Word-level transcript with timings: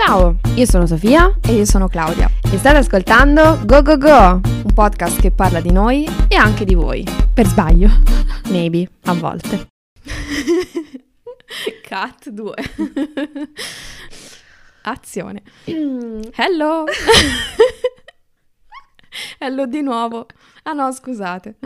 Ciao, 0.00 0.36
io 0.54 0.64
sono 0.64 0.86
Sofia 0.86 1.40
e 1.42 1.54
io 1.54 1.64
sono 1.64 1.88
Claudia 1.88 2.30
e 2.52 2.56
state 2.56 2.76
ascoltando 2.76 3.58
Go 3.64 3.82
Go 3.82 3.98
Go, 3.98 4.40
un 4.44 4.72
podcast 4.72 5.20
che 5.20 5.32
parla 5.32 5.60
di 5.60 5.72
noi 5.72 6.06
e 6.28 6.36
anche 6.36 6.64
di 6.64 6.74
voi. 6.74 7.04
Per 7.34 7.44
sbaglio. 7.44 7.88
Maybe, 8.48 8.88
a 9.06 9.14
volte. 9.14 9.66
Cat 11.82 12.28
2. 12.28 12.54
Azione. 14.82 15.42
Hello. 15.64 16.84
Hello 19.38 19.66
di 19.66 19.82
nuovo. 19.82 20.26
Ah 20.62 20.74
no, 20.74 20.92
scusate. 20.92 21.56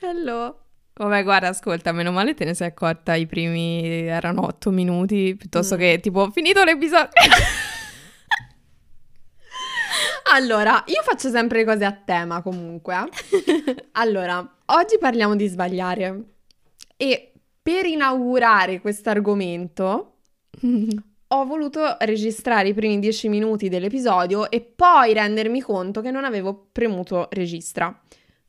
Hello. 0.00 0.59
Vabbè, 1.00 1.22
guarda, 1.22 1.48
ascolta, 1.48 1.92
meno 1.92 2.12
male 2.12 2.34
te 2.34 2.44
ne 2.44 2.52
sei 2.52 2.68
accorta 2.68 3.14
i 3.14 3.26
primi 3.26 4.06
erano 4.06 4.44
otto 4.44 4.70
minuti, 4.70 5.34
piuttosto 5.34 5.76
mm. 5.76 5.78
che 5.78 5.98
tipo 6.02 6.30
finito 6.30 6.62
l'episodio. 6.62 7.08
allora, 10.30 10.84
io 10.88 11.00
faccio 11.02 11.30
sempre 11.30 11.60
le 11.60 11.64
cose 11.64 11.86
a 11.86 11.92
tema 11.92 12.42
comunque. 12.42 13.08
allora, 13.92 14.46
oggi 14.66 14.98
parliamo 14.98 15.36
di 15.36 15.46
sbagliare 15.46 16.22
e 16.98 17.32
per 17.62 17.86
inaugurare 17.86 18.82
questo 18.82 19.08
argomento 19.08 20.16
ho 21.28 21.44
voluto 21.46 21.96
registrare 22.00 22.68
i 22.68 22.74
primi 22.74 22.98
dieci 22.98 23.30
minuti 23.30 23.70
dell'episodio 23.70 24.50
e 24.50 24.60
poi 24.60 25.14
rendermi 25.14 25.62
conto 25.62 26.02
che 26.02 26.10
non 26.10 26.24
avevo 26.24 26.68
premuto 26.70 27.26
registra. 27.30 27.98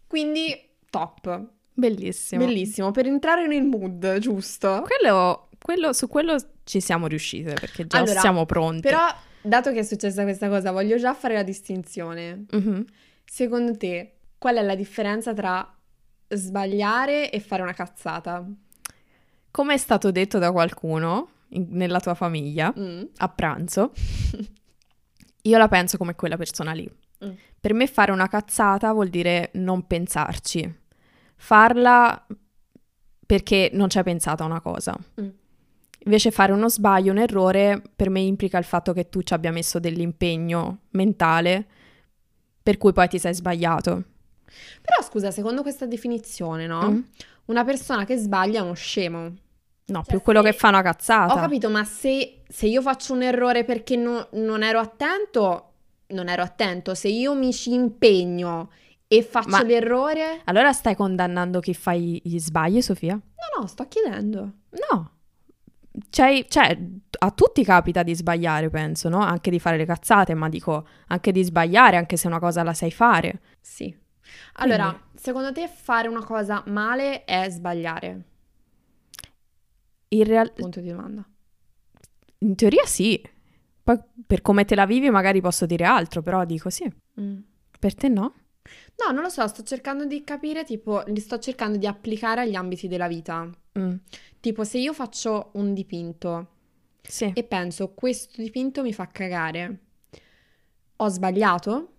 Quindi 0.05 0.53
top. 0.89 1.59
Bellissimo. 1.73 2.45
Bellissimo, 2.45 2.91
per 2.91 3.05
entrare 3.05 3.47
nel 3.47 3.63
mood, 3.63 4.17
giusto? 4.19 4.85
Quello, 4.85 5.49
quello, 5.59 5.93
su 5.93 6.07
quello 6.07 6.35
ci 6.63 6.79
siamo 6.79 7.07
riuscite 7.07 7.53
perché 7.53 7.87
già 7.87 7.99
allora, 7.99 8.19
siamo 8.19 8.45
pronti. 8.45 8.81
Però, 8.81 9.07
dato 9.41 9.71
che 9.71 9.79
è 9.79 9.83
successa 9.83 10.23
questa 10.23 10.49
cosa, 10.49 10.71
voglio 10.71 10.97
già 10.97 11.13
fare 11.13 11.35
la 11.35 11.43
distinzione. 11.43 12.45
Mm-hmm. 12.55 12.81
Secondo 13.25 13.77
te, 13.77 14.15
qual 14.37 14.57
è 14.57 14.61
la 14.61 14.75
differenza 14.75 15.33
tra 15.33 15.75
sbagliare 16.27 17.31
e 17.31 17.39
fare 17.39 17.61
una 17.61 17.73
cazzata? 17.73 18.45
Come 19.49 19.73
è 19.73 19.77
stato 19.77 20.11
detto 20.11 20.39
da 20.39 20.51
qualcuno 20.51 21.29
in, 21.49 21.67
nella 21.71 21.99
tua 21.99 22.13
famiglia 22.13 22.73
mm. 22.77 23.03
a 23.17 23.29
pranzo, 23.29 23.93
io 25.43 25.57
la 25.57 25.67
penso 25.67 25.97
come 25.97 26.15
quella 26.15 26.37
persona 26.37 26.73
lì. 26.73 26.89
Mm. 27.23 27.31
Per 27.59 27.73
me 27.73 27.87
fare 27.87 28.11
una 28.11 28.27
cazzata 28.27 28.91
vuol 28.91 29.09
dire 29.09 29.51
non 29.53 29.85
pensarci 29.85 30.79
farla 31.41 32.23
perché 33.25 33.71
non 33.73 33.89
ci 33.89 33.97
hai 33.97 34.03
pensato 34.03 34.43
a 34.43 34.45
una 34.45 34.61
cosa. 34.61 34.95
Mm. 35.19 35.29
Invece 36.03 36.31
fare 36.31 36.51
uno 36.51 36.69
sbaglio, 36.69 37.11
un 37.11 37.17
errore, 37.17 37.81
per 37.95 38.09
me 38.09 38.19
implica 38.19 38.57
il 38.59 38.63
fatto 38.63 38.93
che 38.93 39.09
tu 39.09 39.23
ci 39.23 39.33
abbia 39.33 39.51
messo 39.51 39.79
dell'impegno 39.79 40.81
mentale 40.91 41.65
per 42.61 42.77
cui 42.77 42.93
poi 42.93 43.07
ti 43.07 43.17
sei 43.17 43.33
sbagliato. 43.33 44.03
Però 44.81 45.01
scusa, 45.01 45.31
secondo 45.31 45.63
questa 45.63 45.87
definizione, 45.87 46.67
no? 46.67 46.91
Mm. 46.91 46.99
Una 47.45 47.63
persona 47.63 48.05
che 48.05 48.17
sbaglia 48.17 48.59
è 48.59 48.63
uno 48.63 48.73
scemo. 48.73 49.19
No, 49.19 49.33
cioè, 49.85 50.03
più 50.05 50.21
quello 50.21 50.43
se... 50.43 50.51
che 50.51 50.57
fa 50.57 50.67
una 50.67 50.83
cazzata. 50.83 51.33
Ho 51.33 51.37
capito, 51.37 51.69
ma 51.69 51.83
se, 51.83 52.43
se 52.47 52.67
io 52.67 52.81
faccio 52.81 53.13
un 53.13 53.23
errore 53.23 53.63
perché 53.65 53.95
no, 53.95 54.27
non 54.33 54.61
ero 54.61 54.79
attento, 54.79 55.71
non 56.07 56.29
ero 56.29 56.43
attento. 56.43 56.93
Se 56.93 57.07
io 57.07 57.33
mi 57.33 57.51
ci 57.51 57.73
impegno 57.73 58.69
e 59.13 59.23
faccio 59.23 59.49
Ma 59.49 59.61
l'errore. 59.61 60.39
Allora 60.45 60.71
stai 60.71 60.95
condannando 60.95 61.59
chi 61.59 61.73
fa 61.73 61.93
gli 61.93 62.39
sbagli, 62.39 62.81
Sofia? 62.81 63.15
No, 63.15 63.59
no, 63.59 63.67
sto 63.67 63.85
chiedendo. 63.89 64.53
No. 64.89 65.11
Cioè, 66.09 66.45
cioè, 66.47 66.79
a 67.19 67.31
tutti 67.31 67.61
capita 67.65 68.03
di 68.03 68.15
sbagliare, 68.15 68.69
penso, 68.69 69.09
no? 69.09 69.19
Anche 69.19 69.51
di 69.51 69.59
fare 69.59 69.75
le 69.75 69.83
cazzate, 69.83 70.33
ma 70.33 70.47
dico 70.47 70.87
anche 71.07 71.33
di 71.33 71.43
sbagliare, 71.43 71.97
anche 71.97 72.15
se 72.15 72.27
una 72.27 72.39
cosa 72.39 72.63
la 72.63 72.73
sai 72.73 72.89
fare. 72.91 73.41
Sì. 73.59 73.93
Allora, 74.53 74.91
Quindi. 74.91 75.19
secondo 75.19 75.51
te 75.51 75.67
fare 75.67 76.07
una 76.07 76.23
cosa 76.23 76.63
male 76.67 77.25
è 77.25 77.49
sbagliare? 77.49 78.23
In 80.07 80.23
realtà... 80.23 80.61
Punto 80.61 80.79
di 80.79 80.87
domanda. 80.89 81.27
In 82.37 82.55
teoria 82.55 82.85
sì. 82.85 83.21
Poi 83.83 83.99
per 84.25 84.41
come 84.41 84.63
te 84.63 84.75
la 84.75 84.85
vivi 84.85 85.09
magari 85.09 85.41
posso 85.41 85.65
dire 85.65 85.83
altro, 85.83 86.21
però 86.21 86.45
dico 86.45 86.69
sì. 86.69 86.89
Mm. 87.19 87.39
Per 87.77 87.93
te 87.93 88.07
no? 88.07 88.35
No, 88.97 89.11
non 89.11 89.23
lo 89.23 89.29
so, 89.29 89.47
sto 89.47 89.63
cercando 89.63 90.05
di 90.05 90.23
capire, 90.23 90.63
tipo, 90.63 91.03
li 91.07 91.19
sto 91.19 91.39
cercando 91.39 91.77
di 91.77 91.87
applicare 91.87 92.41
agli 92.41 92.55
ambiti 92.55 92.87
della 92.87 93.07
vita. 93.07 93.49
Mm. 93.79 93.95
Tipo, 94.39 94.63
se 94.63 94.77
io 94.77 94.93
faccio 94.93 95.49
un 95.53 95.73
dipinto 95.73 96.47
sì. 97.01 97.31
e 97.33 97.43
penso 97.43 97.93
questo 97.93 98.41
dipinto 98.41 98.81
mi 98.81 98.93
fa 98.93 99.07
cagare, 99.07 99.79
ho 100.97 101.07
sbagliato? 101.07 101.93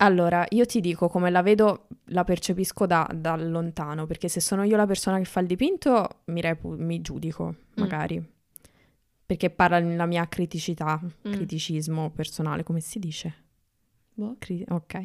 Allora, 0.00 0.46
io 0.50 0.64
ti 0.64 0.80
dico 0.80 1.08
come 1.08 1.30
la 1.30 1.42
vedo, 1.42 1.88
la 2.06 2.22
percepisco 2.22 2.86
da, 2.86 3.08
da 3.12 3.36
lontano, 3.36 4.06
perché 4.06 4.28
se 4.28 4.40
sono 4.40 4.62
io 4.62 4.76
la 4.76 4.86
persona 4.86 5.18
che 5.18 5.24
fa 5.24 5.40
il 5.40 5.46
dipinto, 5.46 6.20
mi, 6.26 6.40
repu- 6.40 6.76
mi 6.76 7.00
giudico, 7.00 7.46
mm. 7.48 7.54
magari. 7.74 8.20
Mm. 8.20 8.24
Perché 9.26 9.50
parla 9.50 9.80
la 9.80 10.06
mia 10.06 10.26
criticità, 10.28 11.00
mm. 11.00 11.32
criticismo 11.32 12.10
personale, 12.10 12.62
come 12.62 12.80
si 12.80 12.98
dice? 12.98 13.46
Boh. 14.18 14.34
Cri- 14.38 14.64
ok. 14.68 15.04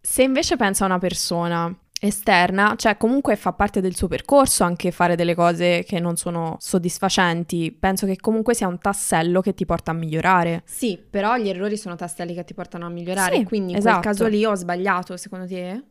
Se 0.00 0.22
invece 0.22 0.56
pensa 0.56 0.84
a 0.84 0.86
una 0.86 0.98
persona 0.98 1.78
esterna, 2.00 2.74
cioè 2.76 2.96
comunque 2.96 3.36
fa 3.36 3.52
parte 3.52 3.82
del 3.82 3.94
suo 3.94 4.08
percorso 4.08 4.64
anche 4.64 4.90
fare 4.92 5.14
delle 5.14 5.34
cose 5.34 5.84
che 5.84 6.00
non 6.00 6.16
sono 6.16 6.56
soddisfacenti, 6.58 7.70
penso 7.72 8.06
che 8.06 8.16
comunque 8.16 8.54
sia 8.54 8.66
un 8.66 8.78
tassello 8.78 9.42
che 9.42 9.52
ti 9.52 9.66
porta 9.66 9.90
a 9.90 9.94
migliorare. 9.94 10.62
Sì, 10.64 10.98
però 10.98 11.36
gli 11.36 11.50
errori 11.50 11.76
sono 11.76 11.96
tasselli 11.96 12.32
che 12.32 12.44
ti 12.44 12.54
portano 12.54 12.86
a 12.86 12.88
migliorare, 12.88 13.36
sì, 13.36 13.44
quindi 13.44 13.72
in 13.72 13.78
esatto. 13.78 14.00
quel 14.00 14.12
caso 14.12 14.26
lì 14.26 14.44
ho 14.46 14.54
sbagliato, 14.54 15.16
secondo 15.18 15.46
te? 15.46 15.82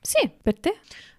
Sì, 0.00 0.30
per 0.40 0.58
te? 0.58 0.74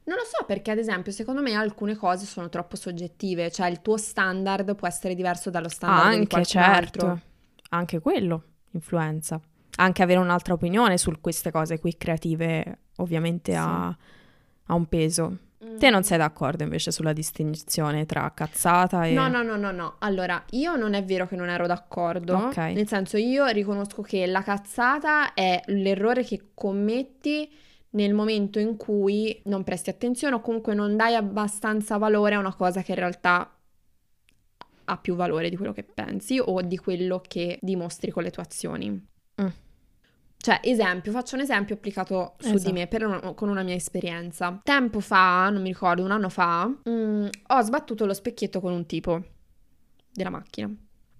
Non 0.05 0.17
lo 0.17 0.23
so 0.23 0.45
perché 0.45 0.71
ad 0.71 0.79
esempio 0.79 1.11
secondo 1.11 1.41
me 1.43 1.53
alcune 1.53 1.95
cose 1.95 2.25
sono 2.25 2.49
troppo 2.49 2.75
soggettive, 2.75 3.51
cioè 3.51 3.67
il 3.67 3.81
tuo 3.83 3.97
standard 3.97 4.73
può 4.73 4.87
essere 4.87 5.13
diverso 5.13 5.51
dallo 5.51 5.69
standard 5.69 6.05
anche, 6.05 6.19
di 6.21 6.27
qualcun 6.27 6.51
certo. 6.51 7.05
altro. 7.05 7.21
Anche 7.69 7.99
quello 7.99 8.43
influenza 8.71 9.39
anche 9.79 10.03
avere 10.03 10.19
un'altra 10.19 10.53
opinione 10.53 10.97
su 10.97 11.11
queste 11.19 11.51
cose 11.51 11.79
qui 11.79 11.95
creative 11.97 12.79
ovviamente 12.97 13.53
sì. 13.53 13.57
ha, 13.57 13.87
ha, 13.87 14.73
un 14.73 14.85
peso. 14.87 15.37
Mm. 15.63 15.77
Te 15.77 15.89
non 15.89 16.03
sei 16.03 16.17
d'accordo 16.17 16.63
invece 16.63 16.91
sulla 16.91 17.13
distinzione 17.13 18.05
tra 18.05 18.31
cazzata 18.33 19.05
e... 19.05 19.13
No, 19.13 19.27
no, 19.27 19.41
no, 19.41 19.55
no, 19.55 19.71
no. 19.71 19.95
Allora, 19.99 20.41
io 20.51 20.75
non 20.75 20.93
è 20.93 21.03
vero 21.03 21.27
che 21.27 21.35
non 21.35 21.49
ero 21.49 21.65
d'accordo. 21.65 22.35
Ok. 22.35 22.57
Nel 22.57 22.87
senso, 22.87 23.17
io 23.17 23.45
riconosco 23.47 24.01
che 24.01 24.25
la 24.25 24.41
cazzata 24.41 25.33
è 25.33 25.61
l'errore 25.67 26.23
che 26.23 26.51
commetti 26.53 27.49
nel 27.91 28.13
momento 28.13 28.59
in 28.59 28.77
cui 28.77 29.41
non 29.45 29.63
presti 29.63 29.89
attenzione 29.89 30.35
o 30.35 30.41
comunque 30.41 30.75
non 30.75 30.95
dai 30.95 31.15
abbastanza 31.15 31.97
valore 31.97 32.35
a 32.35 32.39
una 32.39 32.53
cosa 32.53 32.81
che 32.81 32.91
in 32.91 32.97
realtà 32.97 33.53
ha 34.85 34.97
più 34.97 35.15
valore 35.15 35.49
di 35.49 35.55
quello 35.55 35.73
che 35.73 35.83
pensi 35.83 36.39
o 36.43 36.61
di 36.61 36.77
quello 36.77 37.21
che 37.25 37.57
dimostri 37.61 38.11
con 38.11 38.23
le 38.23 38.31
tue 38.31 38.43
azioni. 38.43 38.89
Mm. 39.41 39.47
Cioè, 40.41 40.61
esempio, 40.63 41.11
faccio 41.11 41.35
un 41.35 41.41
esempio 41.41 41.75
applicato 41.75 42.35
su 42.39 42.53
esatto. 42.53 42.71
di 42.71 42.71
me 42.71 42.87
una, 43.05 43.33
con 43.33 43.49
una 43.49 43.61
mia 43.61 43.75
esperienza. 43.75 44.61
Tempo 44.63 45.01
fa, 45.01 45.49
non 45.49 45.61
mi 45.61 45.67
ricordo, 45.67 46.01
un 46.01 46.11
anno 46.11 46.29
fa, 46.29 46.65
mh, 46.65 46.89
mm, 46.89 47.27
ho 47.47 47.61
sbattuto 47.61 48.05
lo 48.05 48.13
specchietto 48.13 48.61
con 48.61 48.71
un 48.71 48.85
tipo 48.85 49.21
della 50.13 50.29
macchina. 50.29 50.73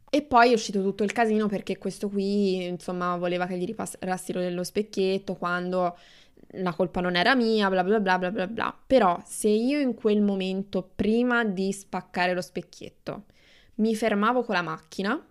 E 0.10 0.22
poi 0.22 0.52
è 0.52 0.54
uscito 0.54 0.82
tutto 0.82 1.04
il 1.04 1.12
casino 1.12 1.48
perché 1.48 1.78
questo 1.78 2.08
qui, 2.08 2.66
insomma, 2.66 3.18
voleva 3.18 3.46
che 3.46 3.58
gli 3.58 3.66
ripassassero 3.66 4.40
dello 4.40 4.64
specchietto 4.64 5.36
quando 5.36 5.98
la 6.54 6.74
colpa 6.74 7.02
non 7.02 7.18
era 7.18 7.36
mia, 7.36 7.70
bla 7.70 7.84
bla 7.84 8.00
bla 8.00 8.18
bla 8.18 8.32
bla 8.32 8.48
bla. 8.48 8.78
Però 8.88 9.22
se 9.26 9.50
io 9.50 9.80
in 9.82 9.96
quel 9.96 10.22
momento, 10.22 10.90
prima 10.96 11.44
di 11.44 11.74
spaccare 11.74 12.34
lo 12.34 12.42
specchietto, 12.42 13.26
mi 13.76 13.94
fermavo 13.96 14.44
con 14.44 14.56
la 14.56 14.62
macchina, 14.62 15.22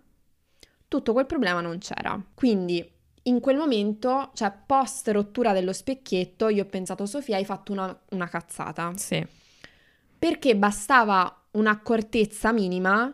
tutto 0.87 1.11
quel 1.11 1.25
problema 1.25 1.59
non 1.59 1.79
c'era. 1.79 2.23
Quindi 2.35 2.97
in 3.29 3.39
quel 3.39 3.57
momento, 3.57 4.31
cioè 4.33 4.51
post 4.65 5.07
rottura 5.09 5.53
dello 5.53 5.71
specchietto, 5.71 6.49
io 6.49 6.63
ho 6.63 6.67
pensato, 6.67 7.05
Sofia, 7.05 7.37
hai 7.37 7.45
fatto 7.45 7.71
una, 7.71 7.97
una 8.09 8.27
cazzata. 8.27 8.91
Sì. 8.95 9.25
Perché 10.17 10.55
bastava 10.55 11.45
un'accortezza 11.51 12.51
minima 12.51 13.13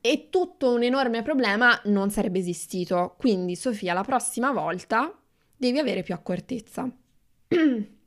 e 0.00 0.28
tutto 0.30 0.72
un 0.72 0.82
enorme 0.82 1.22
problema 1.22 1.78
non 1.84 2.10
sarebbe 2.10 2.38
esistito. 2.38 3.14
Quindi, 3.18 3.56
Sofia, 3.56 3.94
la 3.94 4.04
prossima 4.04 4.52
volta 4.52 5.12
devi 5.56 5.78
avere 5.78 6.02
più 6.02 6.14
accortezza. 6.14 6.88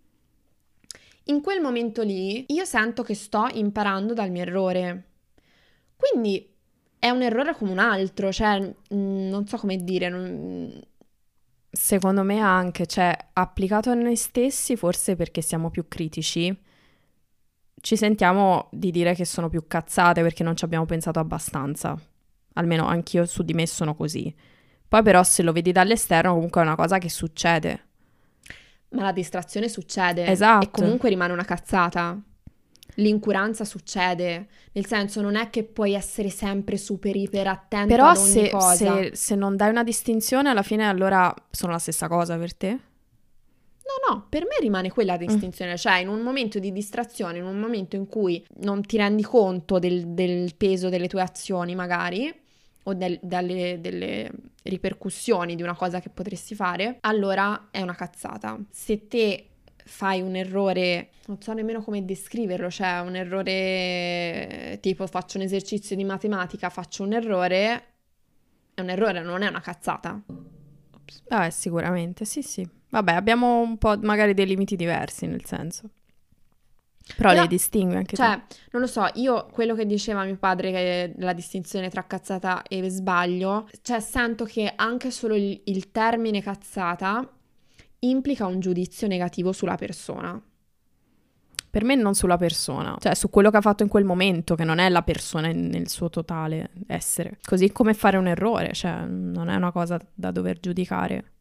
In 1.25 1.41
quel 1.41 1.61
momento 1.61 2.03
lì 2.03 2.45
io 2.49 2.65
sento 2.65 3.01
che 3.01 3.15
sto 3.15 3.47
imparando 3.53 4.13
dal 4.13 4.29
mio 4.29 4.41
errore. 4.41 5.07
Quindi 5.95 6.53
è 7.03 7.09
un 7.09 7.21
errore 7.21 7.53
come 7.53 7.71
un 7.71 7.79
altro, 7.79 8.31
cioè 8.31 8.61
mm, 8.61 9.27
non 9.29 9.45
so 9.45 9.57
come 9.57 9.75
dire, 9.83 10.07
non, 10.07 10.81
Secondo 11.75 12.21
me 12.21 12.39
anche, 12.39 12.85
cioè, 12.85 13.17
applicato 13.33 13.89
a 13.89 13.95
noi 13.95 14.15
stessi, 14.15 14.75
forse 14.75 15.15
perché 15.15 15.41
siamo 15.41 15.71
più 15.71 15.87
critici, 15.87 16.55
ci 17.81 17.97
sentiamo 17.97 18.69
di 18.71 18.91
dire 18.91 19.15
che 19.15 19.25
sono 19.25 19.49
più 19.49 19.65
cazzate 19.65 20.21
perché 20.21 20.43
non 20.43 20.55
ci 20.55 20.65
abbiamo 20.65 20.85
pensato 20.85 21.17
abbastanza. 21.17 21.99
Almeno 22.53 22.85
anch'io 22.85 23.25
su 23.25 23.41
di 23.41 23.53
me 23.53 23.65
sono 23.65 23.95
così. 23.95 24.33
Poi 24.87 25.01
però 25.01 25.23
se 25.23 25.41
lo 25.41 25.51
vedi 25.51 25.71
dall'esterno 25.71 26.35
comunque 26.35 26.61
è 26.61 26.63
una 26.63 26.75
cosa 26.75 26.99
che 26.99 27.09
succede. 27.09 27.87
Ma 28.89 29.01
la 29.01 29.11
distrazione 29.11 29.67
succede. 29.67 30.27
Esatto. 30.27 30.65
E 30.65 30.69
comunque 30.69 31.09
rimane 31.09 31.33
una 31.33 31.43
cazzata. 31.43 32.21
L'incuranza 32.95 33.65
succede, 33.65 34.47
nel 34.73 34.85
senso 34.85 35.21
non 35.21 35.35
è 35.35 35.49
che 35.49 35.63
puoi 35.63 35.93
essere 35.93 36.29
sempre 36.29 36.77
super 36.77 37.15
iper 37.15 37.47
attento 37.47 37.87
Però 37.87 38.07
ad 38.09 38.17
ogni 38.17 38.31
se, 38.31 38.51
se, 38.75 39.11
se 39.13 39.35
non 39.35 39.55
dai 39.55 39.69
una 39.69 39.83
distinzione 39.83 40.49
alla 40.49 40.61
fine 40.61 40.87
allora 40.87 41.33
sono 41.49 41.71
la 41.71 41.79
stessa 41.79 42.07
cosa 42.07 42.37
per 42.37 42.53
te? 42.55 42.67
No, 43.85 44.15
no, 44.15 44.25
per 44.29 44.43
me 44.43 44.55
rimane 44.59 44.89
quella 44.89 45.15
Mm. 45.15 45.17
distinzione, 45.17 45.77
cioè 45.77 45.97
in 45.97 46.07
un 46.07 46.21
momento 46.21 46.57
di 46.59 46.71
distrazione, 46.71 47.37
in 47.39 47.45
un 47.45 47.59
momento 47.59 47.95
in 47.95 48.07
cui 48.07 48.43
non 48.61 48.81
ti 48.81 48.97
rendi 48.97 49.23
conto 49.23 49.77
del, 49.77 50.07
del 50.07 50.55
peso 50.55 50.89
delle 50.89 51.07
tue 51.07 51.21
azioni 51.21 51.75
magari, 51.75 52.33
o 52.85 52.93
del- 52.93 53.19
dalle, 53.21 53.77
delle 53.81 54.29
ripercussioni 54.63 55.55
di 55.55 55.61
una 55.63 55.75
cosa 55.75 55.99
che 55.99 56.09
potresti 56.09 56.55
fare, 56.55 56.97
allora 57.01 57.67
è 57.71 57.81
una 57.81 57.95
cazzata. 57.95 58.57
Se 58.71 59.07
te 59.07 59.47
fai 59.85 60.21
un 60.21 60.35
errore, 60.35 61.09
non 61.27 61.41
so 61.41 61.53
nemmeno 61.53 61.81
come 61.81 62.05
descriverlo, 62.05 62.69
cioè 62.69 62.99
un 62.99 63.15
errore 63.15 64.77
tipo 64.81 65.07
faccio 65.07 65.37
un 65.37 65.43
esercizio 65.43 65.95
di 65.95 66.03
matematica, 66.03 66.69
faccio 66.69 67.03
un 67.03 67.13
errore, 67.13 67.83
è 68.73 68.81
un 68.81 68.89
errore, 68.89 69.21
non 69.21 69.41
è 69.41 69.47
una 69.47 69.61
cazzata. 69.61 70.21
Ah, 71.29 71.49
sicuramente, 71.49 72.25
sì, 72.25 72.41
sì. 72.41 72.67
Vabbè, 72.89 73.13
abbiamo 73.13 73.59
un 73.59 73.77
po' 73.77 73.97
magari 74.01 74.33
dei 74.33 74.45
limiti 74.45 74.75
diversi 74.75 75.25
nel 75.25 75.45
senso. 75.45 75.89
Però, 77.17 77.29
Però, 77.29 77.41
le 77.41 77.47
distingui 77.47 77.97
anche 77.97 78.15
Cioè, 78.15 78.41
non 78.71 78.81
lo 78.81 78.87
so, 78.87 79.05
io 79.15 79.47
quello 79.51 79.75
che 79.75 79.85
diceva 79.85 80.23
mio 80.23 80.37
padre, 80.37 80.71
che 80.71 81.13
la 81.17 81.33
distinzione 81.33 81.89
tra 81.89 82.05
cazzata 82.07 82.63
e 82.63 82.89
sbaglio, 82.89 83.67
cioè 83.81 83.99
sento 83.99 84.45
che 84.45 84.71
anche 84.73 85.11
solo 85.11 85.35
il, 85.35 85.61
il 85.65 85.91
termine 85.91 86.41
cazzata 86.41 87.29
implica 88.09 88.45
un 88.45 88.59
giudizio 88.59 89.07
negativo 89.07 89.51
sulla 89.51 89.75
persona. 89.75 90.41
Per 91.69 91.83
me 91.83 91.95
non 91.95 92.13
sulla 92.13 92.37
persona, 92.37 92.97
cioè 92.99 93.15
su 93.15 93.31
quello 93.31 93.49
che 93.49 93.57
ha 93.57 93.61
fatto 93.61 93.81
in 93.81 93.89
quel 93.89 94.03
momento, 94.03 94.53
che 94.53 94.63
non 94.63 94.77
è 94.77 94.89
la 94.89 95.01
persona 95.01 95.51
nel 95.51 95.89
suo 95.89 96.09
totale 96.09 96.69
essere. 96.85 97.39
Così 97.43 97.71
come 97.71 97.95
fare 97.95 98.17
un 98.17 98.27
errore, 98.27 98.73
cioè 98.73 99.05
non 99.05 99.49
è 99.49 99.55
una 99.55 99.71
cosa 99.71 99.99
da 100.13 100.29
dover 100.29 100.59
giudicare. 100.59 101.31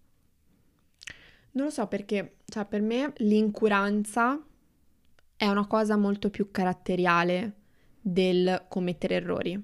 Non 1.53 1.67
lo 1.67 1.71
so 1.71 1.87
perché, 1.87 2.37
cioè, 2.47 2.65
per 2.65 2.81
me 2.81 3.13
l'incuranza 3.19 4.41
è 5.37 5.47
una 5.49 5.67
cosa 5.67 5.97
molto 5.97 6.31
più 6.31 6.51
caratteriale 6.51 7.57
del 8.01 8.65
commettere 8.69 9.17
errori. 9.17 9.63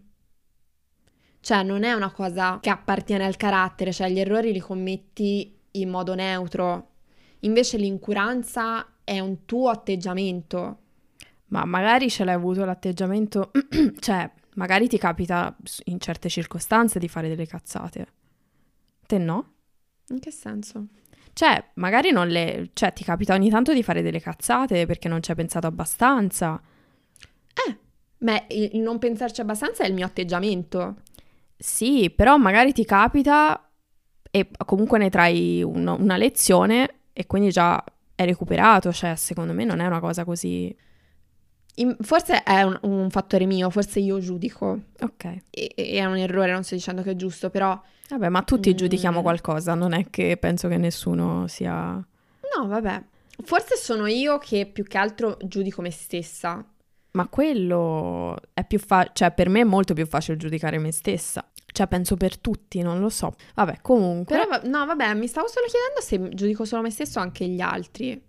Cioè, 1.40 1.62
non 1.62 1.82
è 1.82 1.94
una 1.94 2.10
cosa 2.10 2.58
che 2.60 2.68
appartiene 2.68 3.24
al 3.24 3.36
carattere, 3.36 3.90
cioè 3.90 4.10
gli 4.10 4.20
errori 4.20 4.52
li 4.52 4.58
commetti 4.58 5.57
in 5.80 5.90
modo 5.90 6.14
neutro. 6.14 6.90
Invece 7.40 7.76
l'incuranza 7.76 8.86
è 9.04 9.20
un 9.20 9.44
tuo 9.44 9.70
atteggiamento. 9.70 10.78
Ma 11.46 11.64
magari 11.64 12.10
ce 12.10 12.24
l'hai 12.24 12.34
avuto 12.34 12.64
l'atteggiamento, 12.64 13.50
cioè 14.00 14.30
magari 14.54 14.88
ti 14.88 14.98
capita 14.98 15.56
in 15.84 15.98
certe 15.98 16.28
circostanze 16.28 16.98
di 16.98 17.08
fare 17.08 17.28
delle 17.28 17.46
cazzate. 17.46 18.06
Te 19.06 19.18
no? 19.18 19.52
In 20.08 20.20
che 20.20 20.30
senso? 20.30 20.88
Cioè, 21.32 21.70
magari 21.74 22.10
non 22.10 22.28
le... 22.28 22.70
Cioè, 22.72 22.92
ti 22.92 23.04
capita 23.04 23.34
ogni 23.34 23.48
tanto 23.48 23.72
di 23.72 23.82
fare 23.82 24.02
delle 24.02 24.20
cazzate 24.20 24.86
perché 24.86 25.08
non 25.08 25.22
ci 25.22 25.30
hai 25.30 25.36
pensato 25.36 25.66
abbastanza. 25.66 26.60
Eh, 27.66 27.78
ma 28.18 28.44
il 28.48 28.80
non 28.80 28.98
pensarci 28.98 29.40
abbastanza 29.40 29.84
è 29.84 29.86
il 29.86 29.94
mio 29.94 30.04
atteggiamento. 30.04 30.96
Sì, 31.56 32.10
però 32.10 32.36
magari 32.36 32.72
ti 32.72 32.84
capita 32.84 33.67
e 34.30 34.48
comunque 34.66 34.98
ne 34.98 35.10
trai 35.10 35.62
un- 35.62 35.86
una 35.98 36.16
lezione 36.16 36.94
e 37.12 37.26
quindi 37.26 37.50
già 37.50 37.82
è 38.14 38.24
recuperato. 38.24 38.92
Cioè, 38.92 39.14
secondo 39.16 39.52
me 39.52 39.64
non 39.64 39.80
è 39.80 39.86
una 39.86 40.00
cosa 40.00 40.24
così... 40.24 40.74
In- 41.76 41.96
forse 42.00 42.42
è 42.42 42.62
un, 42.62 42.76
un 42.82 43.08
fattore 43.10 43.46
mio, 43.46 43.70
forse 43.70 44.00
io 44.00 44.18
giudico. 44.18 44.80
Ok. 45.00 45.24
E, 45.50 45.72
e 45.76 45.90
è 45.92 46.04
un 46.04 46.16
errore, 46.16 46.52
non 46.52 46.64
sto 46.64 46.74
dicendo 46.74 47.02
che 47.02 47.12
è 47.12 47.16
giusto, 47.16 47.50
però 47.50 47.80
Vabbè, 48.10 48.28
ma 48.30 48.42
tutti 48.42 48.70
Mm. 48.72 48.74
giudichiamo 48.76 49.20
qualcosa, 49.22 49.74
non 49.74 49.92
è 49.92 50.06
che 50.10 50.36
penso 50.38 50.66
che 50.66 50.78
nessuno 50.78 51.46
sia... 51.46 51.92
No, 52.56 52.66
vabbè. 52.66 53.02
Forse 53.44 53.76
sono 53.76 54.06
io 54.06 54.38
che 54.38 54.66
più 54.66 54.82
che 54.84 54.96
altro 54.98 55.36
giudico 55.44 55.82
me 55.82 55.90
stessa. 55.90 56.64
Ma 57.12 57.26
quello 57.28 58.36
è 58.52 58.64
più 58.66 58.78
facile, 58.78 59.12
cioè 59.14 59.32
per 59.32 59.48
me 59.48 59.60
è 59.60 59.64
molto 59.64 59.94
più 59.94 60.06
facile 60.06 60.36
giudicare 60.36 60.78
me 60.78 60.92
stessa. 60.92 61.44
Cioè 61.70 61.86
penso 61.86 62.16
per 62.16 62.38
tutti, 62.38 62.80
non 62.82 62.98
lo 63.00 63.08
so. 63.08 63.34
Vabbè, 63.54 63.78
comunque... 63.82 64.36
Però, 64.36 64.60
no, 64.68 64.84
vabbè, 64.86 65.14
mi 65.14 65.26
stavo 65.26 65.48
solo 65.48 65.66
chiedendo 65.66 66.00
se 66.00 66.34
giudico 66.34 66.64
solo 66.64 66.82
me 66.82 66.90
stesso 66.90 67.18
o 67.18 67.22
anche 67.22 67.46
gli 67.46 67.60
altri. 67.60 68.20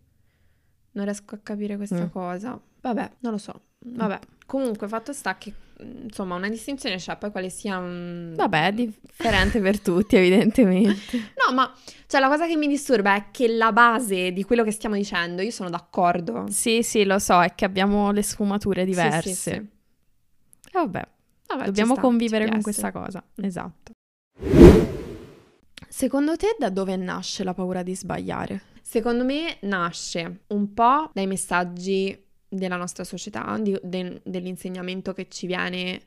Non 0.92 1.06
riesco 1.06 1.36
a 1.36 1.40
capire 1.42 1.76
questa 1.78 2.04
Mm. 2.06 2.10
cosa. 2.10 2.60
Vabbè, 2.82 3.12
non 3.20 3.32
lo 3.32 3.38
so. 3.38 3.62
Vabbè, 3.80 4.20
comunque, 4.46 4.88
fatto 4.88 5.14
sta 5.14 5.38
che, 5.38 5.52
mm, 5.52 5.69
insomma, 6.04 6.36
una 6.36 6.50
distinzione 6.50 6.98
c'è, 6.98 7.18
poi 7.18 7.32
quale 7.32 7.50
sia 7.50 7.78
un... 7.78 8.34
Vabbè, 8.36 8.68
è 8.68 8.74
differente 8.74 9.60
per 9.62 9.80
tutti, 9.82 10.16
evidentemente. 10.16 11.18
No, 11.18 11.54
ma, 11.54 11.74
cioè, 12.08 12.20
la 12.20 12.28
cosa 12.28 12.48
che 12.48 12.56
mi 12.56 12.68
disturba 12.68 13.16
è 13.16 13.26
che 13.32 13.48
la 13.48 13.72
base 13.72 14.32
di 14.32 14.44
quello 14.44 14.64
che 14.64 14.72
stiamo 14.72 14.96
dicendo, 14.96 15.42
io 15.42 15.52
sono 15.52 15.70
d'accordo. 15.70 16.46
Sì, 16.50 16.84
sì, 16.84 17.04
lo 17.06 17.20
so, 17.20 17.42
è 17.42 17.56
che 17.56 17.66
abbiamo 17.66 18.12
le 18.12 18.24
sfumature 18.24 18.82
Sì, 18.82 18.88
diverse. 18.88 19.30
sì, 19.30 19.36
sì. 19.36 19.50
E 19.52 19.68
vabbè, 20.74 21.08
Vabbè, 21.48 21.66
dobbiamo 21.66 21.94
sta, 21.94 22.02
convivere 22.02 22.48
con 22.50 22.62
questa 22.62 22.92
cosa. 22.92 23.24
Esatto. 23.42 23.92
Secondo 25.88 26.36
te 26.36 26.56
da 26.58 26.70
dove 26.70 26.96
nasce 26.96 27.44
la 27.44 27.54
paura 27.54 27.82
di 27.84 27.96
sbagliare? 27.96 28.62
Secondo 28.82 29.24
me 29.24 29.58
nasce 29.62 30.42
un 30.48 30.74
po' 30.74 31.10
dai 31.14 31.28
messaggi 31.28 32.26
della 32.50 32.76
nostra 32.76 33.04
società, 33.04 33.58
di- 33.60 33.80
de- 33.82 34.22
dell'insegnamento 34.24 35.14
che 35.14 35.28
ci 35.30 35.48
viene 35.48 36.02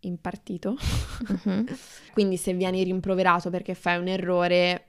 impartito. 0.00 0.76
Mhm. 1.28 1.64
Quindi 2.12 2.36
se 2.36 2.52
vieni 2.52 2.84
rimproverato 2.84 3.50
perché 3.50 3.74
fai 3.74 3.98
un 3.98 4.08
errore, 4.08 4.84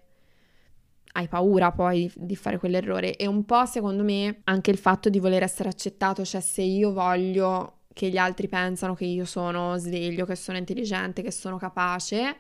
hai 1.14 1.28
paura 1.28 1.72
poi 1.72 2.12
di 2.16 2.36
fare 2.36 2.60
quell'errore. 2.60 3.16
E 3.16 3.26
un 3.26 3.46
po', 3.46 3.66
secondo 3.66 4.04
me, 4.04 4.42
anche 4.44 4.70
il 4.72 4.78
fatto 4.78 5.10
di 5.10 5.20
voler 5.20 5.44
essere 5.44 5.70
accettato, 5.70 6.24
cioè 6.24 6.42
se 6.42 6.62
io 6.62 6.92
voglio 6.92 7.74
che 7.94 8.10
gli 8.10 8.18
altri 8.18 8.48
pensano 8.48 8.94
che 8.94 9.06
io 9.06 9.26
sono 9.26 9.78
sveglio, 9.78 10.26
che 10.26 10.36
sono 10.36 10.58
intelligente, 10.60 11.24
che 11.24 11.32
sono 11.32 11.58
capace, 11.58 12.38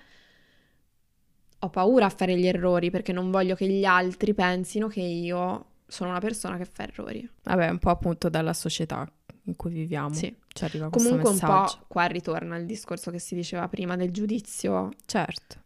ho 1.60 1.70
paura 1.70 2.06
a 2.06 2.10
fare 2.10 2.38
gli 2.38 2.46
errori 2.46 2.92
perché 2.92 3.12
non 3.12 3.32
voglio 3.32 3.56
che 3.56 3.68
gli 3.68 3.84
altri 3.84 4.36
pensino 4.36 4.88
che 4.88 5.02
io 5.02 5.66
sono 5.88 6.10
una 6.10 6.20
persona 6.20 6.58
che 6.58 6.66
fa 6.66 6.84
errori. 6.84 7.30
Vabbè, 7.44 7.70
un 7.70 7.80
po' 7.80 7.90
appunto 7.90 8.30
dalla 8.30 8.54
società 8.54 9.10
in 9.44 9.56
cui 9.56 9.72
viviamo. 9.72 10.14
Sì. 10.14 10.36
Ci 10.48 10.64
arriva 10.64 10.90
Comunque 10.90 11.30
un 11.30 11.40
po' 11.40 11.66
qua 11.88 12.06
ritorna 12.06 12.58
il 12.58 12.66
discorso 12.66 13.12
che 13.12 13.20
si 13.20 13.36
diceva 13.36 13.68
prima 13.68 13.96
del 13.96 14.12
giudizio. 14.12 14.92
Certo. 15.06 15.66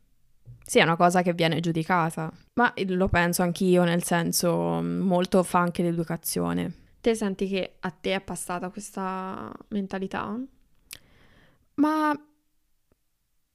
Sì, 0.64 0.80
è 0.80 0.84
una 0.84 0.96
cosa 0.96 1.22
che 1.22 1.34
viene 1.34 1.60
giudicata, 1.60 2.32
ma 2.54 2.74
lo 2.86 3.10
penso 3.10 3.42
anch'io, 3.42 3.84
nel 3.84 4.04
senso, 4.04 4.82
molto 4.82 5.44
fa 5.44 5.60
anche 5.60 5.84
l'educazione. 5.84 6.74
Te 7.02 7.16
senti 7.16 7.48
che 7.48 7.76
a 7.80 7.90
te 7.90 8.14
è 8.14 8.22
passata 8.22 8.70
questa 8.70 9.52
mentalità? 9.70 10.40
Ma 11.74 12.26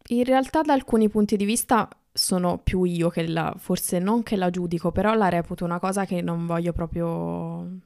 in 0.08 0.25
realtà 0.25 0.62
da 0.62 0.73
alcuni 0.73 1.08
punti 1.08 1.37
di 1.37 1.44
vista 1.44 1.88
sono 2.16 2.58
più 2.58 2.85
io 2.85 3.08
che 3.11 3.26
la, 3.28 3.54
forse 3.58 3.99
non 3.99 4.23
che 4.23 4.37
la 4.37 4.50
giudico, 4.50 4.90
però 4.92 5.14
la 5.14 5.28
reputo 5.28 5.64
una 5.64 5.78
cosa 5.78 6.04
che 6.04 6.20
non 6.23 6.46
voglio 6.46 6.73
proprio, 6.73 7.78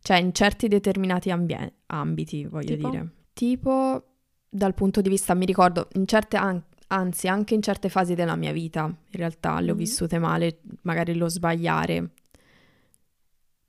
cioè 0.00 0.18
in 0.18 0.32
certi 0.34 0.68
determinati 0.68 1.30
ambie- 1.30 1.74
ambiti, 1.86 2.44
voglio 2.46 2.74
Tipo? 2.76 2.88
dire. 2.90 3.08
Tipo 3.32 4.04
dal 4.48 4.74
punto 4.74 5.00
di 5.00 5.08
vista, 5.08 5.34
mi 5.34 5.46
ricordo, 5.46 5.88
in 5.92 6.06
certe, 6.06 6.36
an- 6.36 6.62
anzi 6.88 7.28
anche 7.28 7.54
in 7.54 7.62
certe 7.62 7.88
fasi 7.88 8.14
della 8.14 8.34
mia 8.36 8.52
vita, 8.52 8.82
in 8.84 8.94
realtà 9.18 9.60
le 9.60 9.70
ho 9.70 9.74
Mhm. 9.74 9.78
vissute 9.78 10.18
male, 10.18 10.60
magari 10.82 11.14
lo 11.14 11.28
sbagliare, 11.28 12.10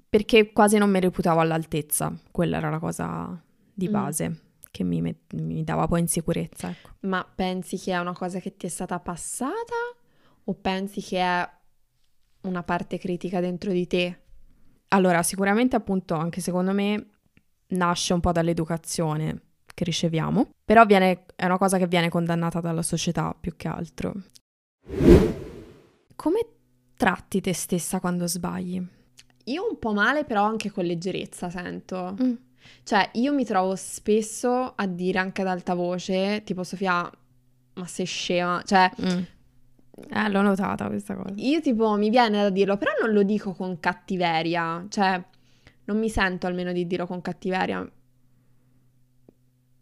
perché 0.10 0.52
quasi 0.52 0.78
non 0.78 0.90
mi 0.90 1.00
reputavo 1.00 1.40
all'altezza, 1.40 2.14
quella 2.32 2.58
era 2.58 2.70
la 2.70 2.80
cosa 2.80 3.42
di 3.74 3.88
Mm. 3.88 3.92
Che 4.72 4.84
mi, 4.84 5.02
met- 5.02 5.34
mi 5.34 5.64
dava 5.64 5.88
poi 5.88 6.00
insicurezza, 6.00 6.70
ecco. 6.70 6.92
Ma 7.02 7.24
pensi 7.24 7.78
che 7.78 7.92
è 7.92 8.00
una 8.00 8.14
cosa 8.14 8.40
che 8.40 8.56
ti 8.56 8.66
è 8.66 8.70
stata 8.70 9.00
passata 9.00 9.76
o 10.46 10.54
pensi 10.54 11.02
che 11.02 11.20
è 11.20 11.50
una 12.42 12.64
parte 12.64 12.98
critica 12.98 13.40
dentro 13.40 13.72
di 13.72 13.86
te? 13.86 14.20
Allora, 14.90 15.22
sicuramente 15.24 15.76
appunto 15.76 16.16
anche 16.16 16.42
secondo 16.42 16.72
me 16.74 17.10
nasce 17.68 18.14
un 18.14 18.20
po' 18.20 18.32
dall'educazione 18.32 19.42
che 19.74 19.84
riceviamo, 19.84 20.50
però 20.66 20.86
viene- 20.86 21.26
è 21.36 21.46
una 21.46 21.58
cosa 21.58 21.78
che 21.78 21.88
viene 21.88 22.10
condannata 22.10 22.60
dalla 22.60 22.82
società 22.82 23.36
più 23.40 23.56
che 23.56 23.68
altro. 23.68 24.14
Come 26.16 26.46
tratti 26.96 27.42
te 27.42 27.54
stessa 27.54 28.00
quando 28.00 28.28
sbagli? 28.28 28.82
Io 29.46 29.68
un 29.70 29.80
po' 29.80 29.94
male, 29.94 30.24
però 30.24 30.44
anche 30.44 30.70
con 30.70 30.86
leggerezza 30.86 31.50
sento. 31.50 32.16
Mm. 32.22 32.34
Cioè, 32.84 33.10
io 33.14 33.34
mi 33.34 33.46
trovo 33.46 33.76
spesso 33.76 34.74
a 34.76 34.86
dire 34.88 35.20
anche 35.20 35.42
ad 35.42 35.48
alta 35.48 35.74
voce, 35.74 36.42
tipo 36.44 36.64
Sofia, 36.64 37.10
ma 37.74 37.86
sei 37.86 38.06
scema, 38.06 38.62
cioè... 38.66 38.90
Mm. 39.02 39.22
Eh, 40.10 40.30
l'ho 40.30 40.42
notata 40.42 40.88
questa 40.88 41.14
cosa. 41.16 41.34
Io 41.36 41.62
tipo 41.62 41.96
mi 41.96 42.10
viene 42.10 42.42
da 42.42 42.50
dirlo, 42.50 42.78
però 42.78 42.92
non 43.02 43.14
lo 43.14 43.24
dico 43.24 43.54
con 43.54 43.80
cattiveria, 43.80 44.86
cioè 44.90 45.22
non 45.86 46.00
mi 46.00 46.10
sento 46.10 46.48
almeno 46.48 46.72
di 46.72 46.88
dirlo 46.88 47.06
con 47.06 47.22
cattiveria. 47.22 47.88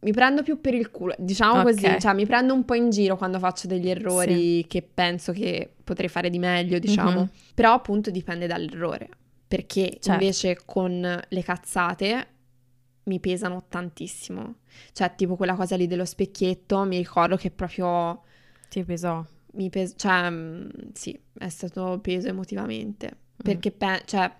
Mi 0.01 0.11
prendo 0.11 0.43
più 0.43 0.59
per 0.61 0.73
il 0.73 0.91
culo, 0.91 1.13
diciamo 1.17 1.59
okay. 1.59 1.73
così, 1.73 1.99
cioè 1.99 2.13
mi 2.13 2.25
prendo 2.25 2.53
un 2.53 2.63
po' 2.65 2.73
in 2.73 2.89
giro 2.89 3.17
quando 3.17 3.37
faccio 3.37 3.67
degli 3.67 3.89
errori 3.89 4.61
sì. 4.61 4.65
che 4.67 4.81
penso 4.81 5.31
che 5.31 5.73
potrei 5.83 6.09
fare 6.09 6.29
di 6.29 6.39
meglio, 6.39 6.79
diciamo. 6.79 7.11
Mm-hmm. 7.11 7.29
Però 7.53 7.73
appunto 7.73 8.09
dipende 8.09 8.47
dall'errore, 8.47 9.09
perché 9.47 9.97
certo. 9.99 10.11
invece 10.11 10.59
con 10.65 11.21
le 11.27 11.43
cazzate 11.43 12.27
mi 13.09 13.19
pesano 13.19 13.65
tantissimo. 13.67 14.59
Cioè, 14.93 15.15
tipo 15.15 15.35
quella 15.35 15.55
cosa 15.55 15.75
lì 15.75 15.87
dello 15.87 16.05
specchietto, 16.05 16.83
mi 16.85 16.97
ricordo 16.97 17.35
che 17.35 17.49
proprio... 17.49 18.21
Ti 18.69 18.83
pesò. 18.83 19.25
Mi 19.53 19.69
peso, 19.69 19.95
cioè, 19.97 20.29
mm, 20.29 20.69
sì, 20.93 21.19
è 21.39 21.49
stato 21.49 21.99
peso 22.01 22.27
emotivamente. 22.27 23.07
Mm. 23.07 23.43
Perché, 23.43 23.71
pe- 23.71 24.03
cioè, 24.05 24.31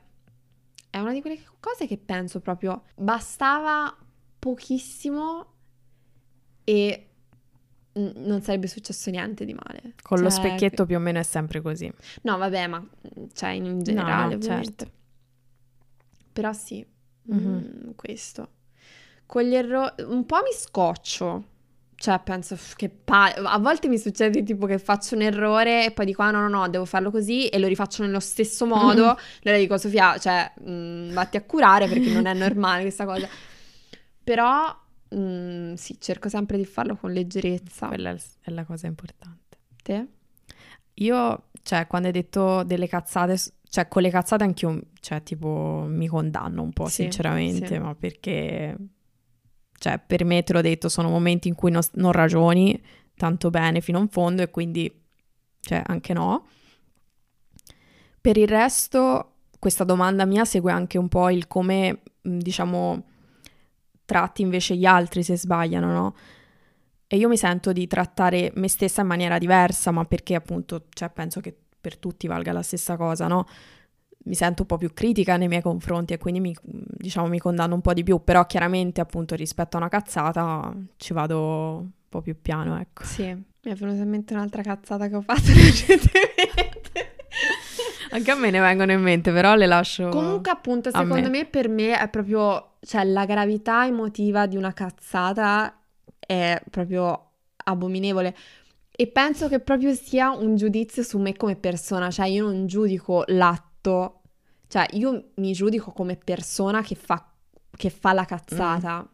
è 0.91 0.99
una 0.99 1.11
di 1.11 1.21
quelle 1.21 1.39
cose 1.59 1.87
che 1.87 1.97
penso 1.97 2.39
proprio, 2.39 2.83
bastava 2.95 3.95
pochissimo 4.37 5.53
e 6.63 7.05
non 7.93 8.41
sarebbe 8.41 8.67
successo 8.67 9.09
niente 9.09 9.45
di 9.45 9.53
male. 9.53 9.95
Con 10.01 10.17
cioè, 10.17 10.27
lo 10.27 10.29
specchietto 10.29 10.85
più 10.85 10.95
o 10.95 10.99
meno 10.99 11.17
è 11.17 11.23
sempre 11.23 11.59
così. 11.61 11.91
No, 12.21 12.37
vabbè, 12.37 12.67
ma 12.67 12.87
cioè 13.33 13.49
in 13.49 13.81
generale, 13.81 14.35
no, 14.35 14.39
no, 14.39 14.41
certo. 14.41 14.91
Però 16.31 16.53
sì, 16.53 16.85
mm-hmm. 17.31 17.55
mm, 17.55 17.89
questo. 17.95 18.49
Con 19.29 19.43
gli 19.43 19.53
errori 19.53 20.01
un 20.07 20.25
po' 20.25 20.37
mi 20.37 20.51
scoccio. 20.51 21.43
Cioè, 21.93 22.19
penso 22.23 22.57
che 22.75 22.89
pa- 22.89 23.33
a 23.33 23.59
volte 23.59 23.87
mi 23.89 23.99
succede 23.99 24.41
tipo 24.41 24.65
che 24.65 24.79
faccio 24.79 25.13
un 25.15 25.21
errore 25.21 25.85
e 25.85 25.91
poi 25.91 26.05
dico 26.05 26.23
"Ah, 26.23 26.31
no, 26.31 26.39
no, 26.41 26.47
no, 26.47 26.67
devo 26.69 26.85
farlo 26.85 27.11
così" 27.11 27.47
e 27.47 27.59
lo 27.59 27.67
rifaccio 27.67 28.03
nello 28.03 28.21
stesso 28.21 28.65
modo. 28.65 29.03
allora 29.43 29.59
dico 29.59 29.77
"Sofia, 29.77 30.17
cioè, 30.17 30.51
mh, 30.63 30.71
mm, 30.71 31.13
vatti 31.13 31.37
a 31.37 31.43
curare 31.43 31.87
perché 31.87 32.09
non 32.09 32.25
è 32.25 32.33
normale 32.33 32.81
questa 32.81 33.05
cosa". 33.05 33.27
Però 34.23 34.75
Mm, 35.15 35.73
sì, 35.73 35.99
cerco 35.99 36.29
sempre 36.29 36.57
di 36.57 36.65
farlo 36.65 36.95
con 36.95 37.11
leggerezza. 37.11 37.87
Quella 37.87 38.15
è 38.41 38.51
la 38.51 38.63
cosa 38.63 38.87
importante. 38.87 39.57
Te? 39.81 40.07
Io, 40.95 41.43
cioè, 41.63 41.87
quando 41.87 42.07
hai 42.07 42.13
detto 42.13 42.63
delle 42.63 42.87
cazzate, 42.87 43.35
cioè, 43.69 43.87
con 43.87 44.01
le 44.01 44.09
cazzate 44.09 44.43
anch'io, 44.43 44.81
cioè, 44.99 45.23
tipo, 45.23 45.85
mi 45.87 46.07
condanno 46.07 46.61
un 46.61 46.71
po', 46.73 46.87
sì, 46.87 47.03
sinceramente, 47.03 47.67
sì. 47.67 47.79
ma 47.79 47.95
perché, 47.95 48.75
cioè, 49.79 49.99
per 50.05 50.25
me, 50.25 50.43
te 50.43 50.53
l'ho 50.53 50.61
detto, 50.61 50.89
sono 50.89 51.09
momenti 51.09 51.47
in 51.47 51.55
cui 51.55 51.71
non, 51.71 51.81
non 51.93 52.11
ragioni 52.11 52.79
tanto 53.15 53.49
bene 53.49 53.81
fino 53.81 53.99
in 53.99 54.09
fondo 54.09 54.41
e 54.41 54.49
quindi, 54.49 54.93
cioè, 55.61 55.81
anche 55.85 56.13
no. 56.13 56.45
Per 58.21 58.37
il 58.37 58.47
resto, 58.47 59.35
questa 59.57 59.85
domanda 59.85 60.25
mia 60.25 60.45
segue 60.45 60.71
anche 60.71 60.97
un 60.97 61.07
po' 61.07 61.29
il 61.29 61.47
come, 61.47 62.01
diciamo, 62.21 63.03
tratti 64.05 64.41
invece 64.41 64.75
gli 64.75 64.85
altri 64.85 65.23
se 65.23 65.37
sbagliano, 65.37 65.91
no? 65.91 66.15
E 67.07 67.17
io 67.17 67.27
mi 67.27 67.37
sento 67.37 67.71
di 67.71 67.87
trattare 67.87 68.51
me 68.55 68.67
stessa 68.67 69.01
in 69.01 69.07
maniera 69.07 69.37
diversa, 69.37 69.91
ma 69.91 70.03
perché 70.05 70.35
appunto, 70.35 70.87
cioè, 70.89 71.09
penso 71.09 71.39
che 71.39 71.57
per 71.79 71.97
tutti 71.97 72.27
valga 72.27 72.51
la 72.51 72.61
stessa 72.61 72.97
cosa, 72.97 73.27
no? 73.27 73.47
Mi 74.29 74.35
sento 74.35 74.61
un 74.61 74.67
po' 74.67 74.77
più 74.77 74.93
critica 74.93 75.37
nei 75.37 75.47
miei 75.47 75.63
confronti 75.63 76.13
e 76.13 76.19
quindi 76.19 76.39
mi, 76.39 76.55
diciamo, 76.61 77.27
mi 77.27 77.39
condanno 77.39 77.73
un 77.73 77.81
po' 77.81 77.93
di 77.93 78.03
più, 78.03 78.23
però 78.23 78.45
chiaramente 78.45 79.01
appunto 79.01 79.33
rispetto 79.33 79.75
a 79.75 79.79
una 79.79 79.89
cazzata 79.89 80.71
ci 80.97 81.13
vado 81.13 81.77
un 81.77 81.89
po' 82.07 82.21
più 82.21 82.39
piano, 82.39 82.79
ecco. 82.79 83.03
Sì, 83.05 83.23
mi 83.23 83.71
è 83.71 83.73
venuta 83.73 84.03
in 84.03 84.09
mente 84.09 84.35
un'altra 84.35 84.61
cazzata 84.61 85.07
che 85.07 85.15
ho 85.15 85.21
fatto 85.21 85.47
recentemente. 85.51 87.17
Anche 88.11 88.31
a 88.31 88.35
me 88.35 88.49
ne 88.49 88.59
vengono 88.59 88.91
in 88.91 89.01
mente, 89.01 89.31
però 89.31 89.55
le 89.55 89.65
lascio. 89.65 90.09
Comunque, 90.09 90.51
appunto, 90.51 90.89
secondo 90.91 91.15
me. 91.15 91.29
me. 91.29 91.45
per 91.45 91.67
me 91.67 91.97
è 91.97 92.07
proprio. 92.09 92.75
Cioè, 92.81 93.03
la 93.05 93.25
gravità 93.25 93.85
emotiva 93.85 94.45
di 94.45 94.55
una 94.55 94.73
cazzata 94.73 95.81
è 96.19 96.61
proprio 96.69 97.31
abominevole. 97.65 98.35
E 98.91 99.07
penso 99.07 99.47
che 99.47 99.59
proprio 99.59 99.93
sia 99.93 100.31
un 100.31 100.55
giudizio 100.55 101.03
su 101.03 101.19
me 101.19 101.35
come 101.35 101.55
persona. 101.55 102.09
Cioè, 102.09 102.27
io 102.27 102.45
non 102.45 102.65
giudico 102.65 103.23
l'atto. 103.27 104.18
Cioè, 104.69 104.85
io 104.91 105.31
mi 105.37 105.51
giudico 105.51 105.91
come 105.91 106.15
persona 106.15 106.83
che 106.83 106.93
fa, 106.93 107.27
che 107.75 107.89
fa 107.89 108.13
la 108.13 108.23
cazzata. 108.23 109.01
Mm. 109.01 109.05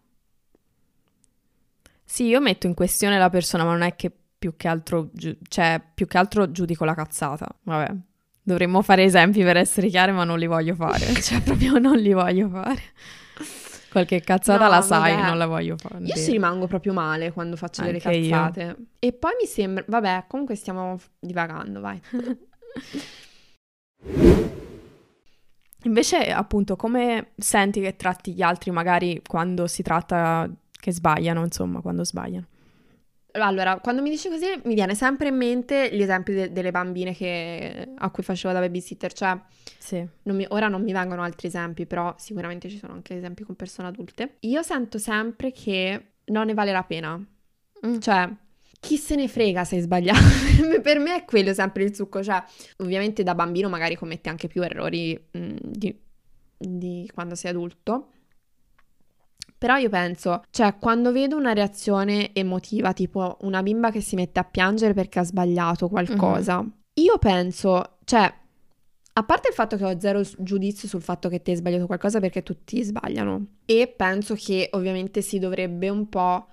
Sì, 2.04 2.26
io 2.26 2.42
metto 2.42 2.68
in 2.68 2.74
questione 2.74 3.18
la 3.18 3.30
persona, 3.30 3.64
ma 3.64 3.72
non 3.72 3.82
è 3.82 3.96
che 3.96 4.12
più 4.38 4.58
che 4.58 4.68
altro, 4.68 5.12
giu- 5.14 5.38
cioè, 5.48 5.82
più 5.94 6.08
che 6.08 6.18
altro 6.18 6.52
giudico 6.52 6.84
la 6.84 6.94
cazzata. 6.94 7.48
Vabbè, 7.64 7.96
Dovremmo 8.44 8.82
fare 8.82 9.04
esempi 9.04 9.44
per 9.44 9.56
essere 9.56 9.88
chiari, 9.88 10.12
ma 10.12 10.26
non 10.26 10.38
li 10.38 10.46
voglio 10.46 10.76
fare. 10.76 11.14
cioè, 11.24 11.42
proprio 11.42 11.80
non 11.80 11.96
li 11.96 12.12
voglio 12.12 12.50
fare. 12.50 12.82
Qualche 13.90 14.20
cazzata 14.20 14.66
no, 14.66 14.70
la 14.70 14.82
sai, 14.82 15.16
vabbè. 15.16 15.26
non 15.26 15.38
la 15.38 15.48
voglio 15.48 15.78
fare. 15.78 16.04
Io 16.04 16.16
ci 16.16 16.32
rimango 16.32 16.68
proprio 16.68 16.92
male 16.92 17.32
quando 17.32 17.56
faccio 17.56 17.80
Anche 17.80 17.94
delle 17.94 18.04
cazzate. 18.04 18.62
Io. 18.62 18.76
E 19.00 19.14
poi 19.14 19.32
mi 19.40 19.48
sembra... 19.48 19.86
Vabbè, 19.88 20.26
comunque 20.28 20.56
stiamo 20.56 21.00
divagando, 21.18 21.80
vai. 21.80 22.02
Invece, 25.86 26.32
appunto, 26.32 26.76
come 26.76 27.32
senti 27.38 27.80
che 27.80 27.96
tratti 27.96 28.34
gli 28.34 28.42
altri 28.42 28.72
magari 28.72 29.22
quando 29.26 29.68
si 29.68 29.84
tratta 29.84 30.50
che 30.72 30.92
sbagliano, 30.92 31.44
insomma, 31.44 31.82
quando 31.82 32.04
sbagliano? 32.04 32.48
Allora, 33.34 33.80
quando 33.80 34.02
mi 34.02 34.10
dici 34.10 34.30
così 34.30 34.46
mi 34.64 34.76
viene 34.76 34.96
sempre 34.96 35.28
in 35.28 35.36
mente 35.36 35.94
gli 35.94 36.02
esempi 36.02 36.34
de- 36.34 36.52
delle 36.52 36.72
bambine 36.72 37.14
che, 37.14 37.90
a 37.96 38.10
cui 38.10 38.24
facevo 38.24 38.54
da 38.54 38.62
babysitter, 38.62 39.12
cioè 39.12 39.38
sì. 39.78 40.06
non 40.24 40.36
mi, 40.36 40.46
ora 40.50 40.70
non 40.70 40.84
mi 40.84 40.94
vengono 40.94 41.22
altri 41.22 41.48
esempi, 41.48 41.86
però 41.86 42.14
sicuramente 42.18 42.70
ci 42.70 42.78
sono 42.78 42.94
anche 42.94 43.18
esempi 43.18 43.44
con 43.44 43.56
persone 43.56 43.90
adulte. 43.90 44.38
Io 44.42 44.62
sento 44.62 44.98
sempre 44.98 45.52
che 45.52 46.14
non 46.26 46.46
ne 46.46 46.54
vale 46.54 46.72
la 46.72 46.84
pena, 46.84 47.18
mm. 47.18 47.98
cioè 48.00 48.30
chi 48.80 48.98
se 48.98 49.16
ne 49.16 49.28
frega 49.28 49.64
se 49.64 49.76
hai 49.76 49.82
sbagliato, 49.82 50.22
per 50.82 51.00
me 51.00 51.16
è 51.16 51.26
quello 51.26 51.54
sempre 51.54 51.84
il 51.84 51.96
succo, 51.96 52.24
cioè 52.24 52.44
ovviamente 52.78 53.24
da 53.24 53.36
bambino 53.36 53.70
magari 53.70 53.96
commetti 53.96 54.30
anche 54.30 54.48
più 54.48 54.62
errori 54.62 55.20
mh, 55.32 55.40
mm, 55.40 55.56
di, 55.62 56.00
di 56.58 57.10
quando 57.14 57.36
sei 57.36 57.52
adulto, 57.52 58.10
però 59.58 59.78
io 59.78 59.90
penso, 59.90 60.44
cioè, 60.52 60.78
quando 60.78 61.12
vedo 61.12 61.38
una 61.38 61.54
reazione 61.54 62.34
emotiva, 62.34 62.94
tipo 62.94 63.38
una 63.42 63.64
bimba 63.64 63.90
che 63.90 64.02
si 64.02 64.16
mette 64.16 64.40
a 64.40 64.44
piangere 64.44 64.94
perché 64.94 65.20
ha 65.20 65.24
sbagliato 65.24 65.88
qualcosa, 65.88 66.58
mm-hmm. 66.62 66.72
io 66.96 67.18
penso, 67.18 67.98
cioè, 68.04 68.32
a 69.18 69.24
parte 69.24 69.48
il 69.48 69.54
fatto 69.54 69.78
che 69.78 69.86
ho 69.86 70.00
zero 70.00 70.22
giudizio 70.38 70.90
sul 70.90 71.02
fatto 71.02 71.30
che 71.30 71.42
ti 71.42 71.52
hai 71.52 71.56
sbagliato 71.56 71.86
qualcosa 71.86 72.20
perché 72.20 72.44
tutti 72.44 72.84
sbagliano. 72.84 73.46
E 73.66 73.88
penso 73.88 74.36
che 74.36 74.70
ovviamente 74.74 75.22
si 75.22 75.40
dovrebbe 75.40 75.88
un 75.90 76.10
po' 76.10 76.48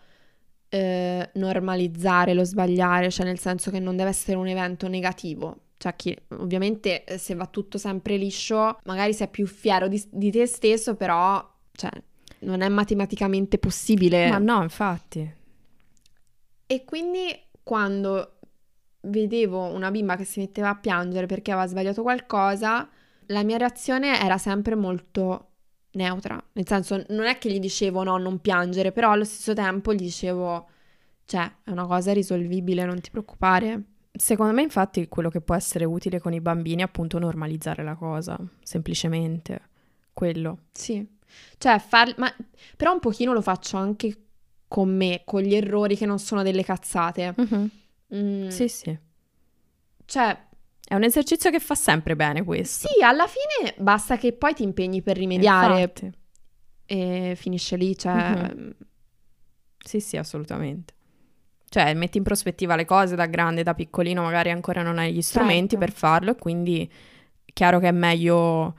eh, 0.74 1.28
normalizzare 1.34 2.32
lo 2.32 2.44
sbagliare, 2.44 3.10
cioè 3.10 3.26
nel 3.26 3.38
senso 3.38 3.70
che 3.70 3.78
non 3.78 3.94
deve 3.94 4.08
essere 4.08 4.38
un 4.38 4.46
evento 4.46 4.88
negativo. 4.88 5.64
Cioè, 5.76 5.94
chi, 5.96 6.16
ovviamente 6.38 7.04
se 7.18 7.34
va 7.34 7.46
tutto 7.46 7.76
sempre 7.76 8.16
liscio, 8.16 8.78
magari 8.84 9.12
sei 9.12 9.28
più 9.28 9.46
fiero 9.46 9.86
di, 9.86 10.02
di 10.10 10.30
te 10.30 10.46
stesso, 10.46 10.94
però, 10.94 11.46
cioè, 11.72 11.90
non 12.40 12.62
è 12.62 12.68
matematicamente 12.70 13.58
possibile. 13.58 14.30
Ma 14.30 14.38
no, 14.38 14.62
infatti. 14.62 15.34
E 16.66 16.84
quindi 16.86 17.38
quando 17.62 18.38
vedevo 19.02 19.66
una 19.74 19.90
bimba 19.90 20.16
che 20.16 20.24
si 20.24 20.40
metteva 20.40 20.70
a 20.70 20.76
piangere 20.76 21.26
perché 21.26 21.50
aveva 21.50 21.66
sbagliato 21.66 22.00
qualcosa, 22.00 22.88
la 23.26 23.42
mia 23.42 23.58
reazione 23.58 24.18
era 24.18 24.38
sempre 24.38 24.74
molto 24.74 25.51
neutra. 25.92 26.42
Nel 26.52 26.66
senso, 26.66 27.04
non 27.08 27.26
è 27.26 27.38
che 27.38 27.50
gli 27.50 27.58
dicevo 27.58 28.02
no, 28.02 28.16
non 28.18 28.40
piangere, 28.40 28.92
però 28.92 29.10
allo 29.10 29.24
stesso 29.24 29.54
tempo 29.54 29.92
gli 29.92 29.98
dicevo, 29.98 30.68
cioè, 31.24 31.50
è 31.64 31.70
una 31.70 31.86
cosa 31.86 32.12
risolvibile, 32.12 32.84
non 32.84 33.00
ti 33.00 33.10
preoccupare. 33.10 33.82
Secondo 34.12 34.52
me, 34.52 34.62
infatti, 34.62 35.08
quello 35.08 35.30
che 35.30 35.40
può 35.40 35.54
essere 35.54 35.84
utile 35.84 36.20
con 36.20 36.32
i 36.32 36.40
bambini 36.40 36.82
è 36.82 36.84
appunto 36.84 37.18
normalizzare 37.18 37.82
la 37.82 37.94
cosa, 37.94 38.38
semplicemente. 38.62 39.60
Quello. 40.12 40.58
Sì. 40.72 41.06
Cioè, 41.58 41.78
far... 41.78 42.14
ma... 42.18 42.32
però 42.76 42.92
un 42.92 43.00
pochino 43.00 43.32
lo 43.32 43.40
faccio 43.40 43.76
anche 43.76 44.16
con 44.68 44.94
me, 44.94 45.22
con 45.24 45.40
gli 45.42 45.54
errori 45.54 45.96
che 45.96 46.06
non 46.06 46.18
sono 46.18 46.42
delle 46.42 46.64
cazzate. 46.64 47.34
Mm-hmm. 47.40 47.66
Mm. 48.14 48.48
Sì, 48.48 48.68
sì. 48.68 48.98
Cioè... 50.04 50.50
È 50.92 50.94
un 50.94 51.04
esercizio 51.04 51.50
che 51.50 51.58
fa 51.58 51.74
sempre 51.74 52.14
bene 52.14 52.44
questo. 52.44 52.86
Sì, 52.86 53.02
alla 53.02 53.26
fine 53.26 53.74
basta 53.78 54.18
che 54.18 54.34
poi 54.34 54.52
ti 54.52 54.62
impegni 54.62 55.00
per 55.00 55.16
rimediare. 55.16 55.80
Infatti. 55.80 56.12
E 56.84 57.32
finisce 57.34 57.76
lì, 57.76 57.96
cioè... 57.96 58.12
Mm-hmm. 58.14 58.70
Sì, 59.78 60.00
sì, 60.00 60.18
assolutamente. 60.18 60.92
Cioè, 61.66 61.94
metti 61.94 62.18
in 62.18 62.24
prospettiva 62.24 62.76
le 62.76 62.84
cose 62.84 63.16
da 63.16 63.24
grande, 63.24 63.62
da 63.62 63.72
piccolino, 63.72 64.20
magari 64.20 64.50
ancora 64.50 64.82
non 64.82 64.98
hai 64.98 65.14
gli 65.14 65.22
strumenti 65.22 65.76
certo. 65.76 65.78
per 65.78 65.92
farlo 65.92 66.32
e 66.32 66.36
quindi 66.36 66.86
è 67.42 67.52
chiaro 67.54 67.78
che 67.78 67.88
è 67.88 67.92
meglio 67.92 68.74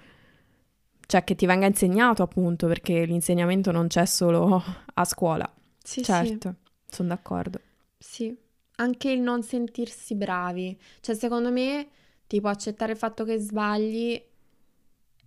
cioè 1.08 1.24
che 1.24 1.34
ti 1.34 1.48
venga 1.48 1.66
insegnato 1.66 2.22
appunto, 2.22 2.68
perché 2.68 3.06
l'insegnamento 3.06 3.72
non 3.72 3.88
c'è 3.88 4.06
solo 4.06 4.62
a 4.94 5.04
scuola. 5.04 5.52
Sì, 5.84 6.04
certo, 6.04 6.56
sì. 6.86 6.96
sono 6.96 7.08
d'accordo. 7.08 7.60
Sì, 7.98 8.38
anche 8.76 9.10
il 9.10 9.20
non 9.20 9.42
sentirsi 9.42 10.14
bravi. 10.14 10.80
Cioè, 11.00 11.16
secondo 11.16 11.52
me, 11.52 11.88
tipo, 12.28 12.48
accettare 12.48 12.94
il 12.94 12.98
fatto 12.98 13.24
che 13.24 13.38
sbagli 13.38 14.22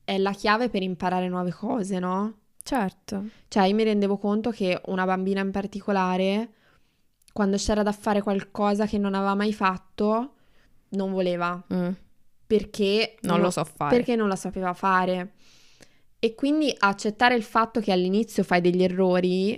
è 0.05 0.19
la 0.19 0.33
chiave 0.33 0.69
per 0.69 0.83
imparare 0.83 1.29
nuove 1.29 1.53
cose, 1.53 1.99
no? 1.99 2.39
Certo. 2.63 3.27
Cioè, 3.49 3.67
io 3.67 3.75
mi 3.75 3.85
rendevo 3.85 4.19
conto 4.19 4.51
che 4.51 4.81
una 4.87 5.05
bambina 5.05 5.41
in 5.41 5.51
particolare, 5.51 6.51
quando 7.33 7.57
c'era 7.57 7.83
da 7.83 7.93
fare 7.93 8.23
qualcosa 8.23 8.87
che 8.87 8.99
non 8.99 9.15
aveva 9.15 9.35
mai 9.35 9.53
fatto, 9.53 10.35
non 10.91 11.13
voleva. 11.13 11.65
Mm. 11.73 11.91
Perché 12.47 13.17
non, 13.23 13.35
non 13.35 13.45
lo 13.45 13.51
so 13.51 13.65
fare. 13.65 13.97
Perché 13.97 14.17
non 14.17 14.29
la 14.29 14.37
sapeva 14.37 14.73
fare. 14.75 15.35
E 16.19 16.35
quindi 16.35 16.75
accettare 16.77 17.35
il 17.35 17.43
fatto 17.43 17.81
che 17.81 17.93
all'inizio 17.93 18.43
fai 18.43 18.61
degli 18.61 18.83
errori 18.83 19.55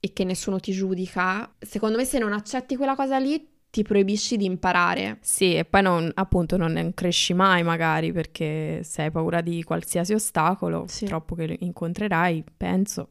e 0.00 0.12
che 0.12 0.24
nessuno 0.24 0.58
ti 0.58 0.72
giudica, 0.72 1.54
secondo 1.58 1.96
me 1.96 2.04
se 2.04 2.18
non 2.18 2.32
accetti 2.32 2.76
quella 2.76 2.94
cosa 2.94 3.18
lì 3.18 3.46
ti 3.70 3.82
proibisci 3.82 4.36
di 4.36 4.44
imparare. 4.44 5.18
Sì, 5.20 5.54
e 5.54 5.64
poi 5.64 5.82
non, 5.82 6.10
appunto 6.14 6.56
non 6.56 6.92
cresci 6.94 7.34
mai 7.34 7.62
magari 7.62 8.12
perché 8.12 8.82
se 8.82 9.02
hai 9.02 9.10
paura 9.10 9.40
di 9.40 9.62
qualsiasi 9.62 10.12
ostacolo, 10.12 10.84
sì. 10.88 11.06
troppo 11.06 11.34
che 11.34 11.56
incontrerai, 11.60 12.44
penso. 12.56 13.08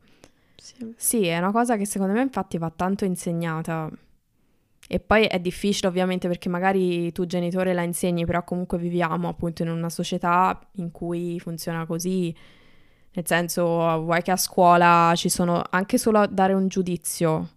Sì. 0.57 0.93
sì, 0.97 1.25
è 1.25 1.37
una 1.37 1.51
cosa 1.51 1.77
che 1.77 1.85
secondo 1.85 2.13
me 2.13 2.21
infatti 2.21 2.57
va 2.57 2.69
tanto 2.69 3.05
insegnata. 3.05 3.89
E 4.91 4.99
poi 4.99 5.25
è 5.25 5.39
difficile 5.39 5.87
ovviamente 5.87 6.27
perché 6.27 6.49
magari 6.49 7.11
tu 7.11 7.25
genitore 7.25 7.73
la 7.73 7.83
insegni, 7.83 8.25
però 8.25 8.43
comunque 8.43 8.77
viviamo 8.77 9.29
appunto 9.29 9.61
in 9.61 9.69
una 9.69 9.89
società 9.89 10.59
in 10.73 10.91
cui 10.91 11.39
funziona 11.39 11.85
così 11.85 12.35
nel 13.11 13.25
senso, 13.25 13.63
vuoi 14.01 14.21
che 14.21 14.31
a 14.31 14.37
scuola 14.37 15.13
ci 15.15 15.29
sono 15.29 15.61
anche 15.69 15.97
solo 15.97 16.19
a 16.19 16.27
dare 16.27 16.53
un 16.53 16.67
giudizio 16.67 17.49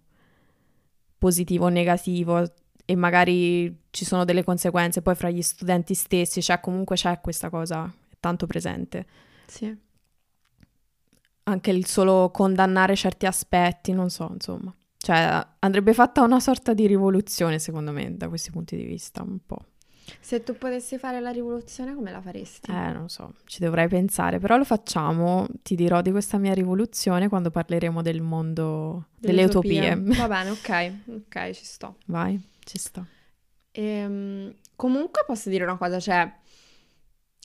positivo 1.17 1.65
o 1.65 1.69
negativo 1.69 2.43
e 2.85 2.95
magari 2.95 3.83
ci 3.91 4.05
sono 4.05 4.25
delle 4.25 4.43
conseguenze 4.43 5.01
poi 5.01 5.15
fra 5.15 5.29
gli 5.29 5.41
studenti 5.41 5.93
stessi, 5.93 6.41
cioè 6.41 6.59
comunque 6.59 6.95
c'è 6.95 7.19
questa 7.21 7.49
cosa, 7.49 7.91
tanto 8.19 8.45
presente. 8.45 9.05
Sì. 9.45 9.75
Anche 11.45 11.71
il 11.71 11.85
solo 11.85 12.29
condannare 12.31 12.95
certi 12.95 13.25
aspetti, 13.25 13.91
non 13.91 14.09
so, 14.09 14.29
insomma. 14.31 14.73
Cioè, 14.97 15.45
andrebbe 15.59 15.93
fatta 15.93 16.21
una 16.21 16.39
sorta 16.39 16.73
di 16.73 16.87
rivoluzione, 16.87 17.59
secondo 17.59 17.91
me, 17.91 18.15
da 18.15 18.29
questi 18.29 18.51
punti 18.51 18.77
di 18.77 18.85
vista, 18.85 19.21
un 19.21 19.39
po'. 19.45 19.65
Se 20.19 20.43
tu 20.43 20.57
potessi 20.57 20.97
fare 20.97 21.19
la 21.19 21.31
rivoluzione, 21.31 21.93
come 21.93 22.11
la 22.11 22.21
faresti? 22.21 22.71
Eh, 22.71 22.91
non 22.91 23.09
so, 23.09 23.35
ci 23.45 23.59
dovrei 23.59 23.87
pensare, 23.87 24.39
però 24.39 24.57
lo 24.57 24.65
facciamo. 24.65 25.45
Ti 25.61 25.75
dirò 25.75 26.01
di 26.01 26.11
questa 26.11 26.37
mia 26.37 26.53
rivoluzione 26.53 27.29
quando 27.29 27.51
parleremo 27.51 28.01
del 28.01 28.21
mondo 28.21 29.07
delle 29.17 29.45
utopie. 29.45 29.95
Va 29.95 30.27
bene, 30.27 30.49
ok, 30.49 30.93
ok, 31.27 31.51
ci 31.51 31.65
sto. 31.65 31.97
Vai, 32.05 32.41
ci 32.63 32.77
sto. 32.77 33.05
Ehm, 33.71 34.53
comunque 34.75 35.23
posso 35.25 35.49
dire 35.49 35.63
una 35.63 35.77
cosa, 35.77 35.99
cioè, 35.99 36.31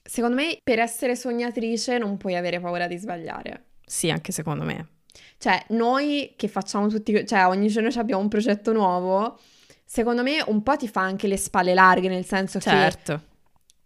secondo 0.02 0.37
me 0.37 0.58
per 0.62 0.78
essere 0.78 1.16
sognatrice 1.16 1.98
non 1.98 2.16
puoi 2.16 2.37
avere 2.37 2.60
paura 2.60 2.87
di 2.87 2.96
sbagliare. 2.96 3.64
Sì, 3.84 4.10
anche 4.10 4.32
secondo 4.32 4.64
me. 4.64 4.88
Cioè, 5.38 5.64
noi 5.68 6.34
che 6.37 6.48
facciamo 6.48 6.88
tutti, 6.88 7.26
cioè 7.26 7.46
ogni 7.46 7.68
giorno 7.68 7.88
abbiamo 7.88 8.22
un 8.22 8.28
progetto 8.28 8.72
nuovo 8.72 9.38
secondo 9.88 10.22
me 10.22 10.44
un 10.48 10.62
po' 10.62 10.76
ti 10.76 10.87
fa 10.87 11.00
anche 11.00 11.26
le 11.26 11.38
spalle 11.38 11.72
larghe, 11.72 12.08
nel 12.08 12.26
senso 12.26 12.60
certo. 12.60 13.16
che 13.16 13.22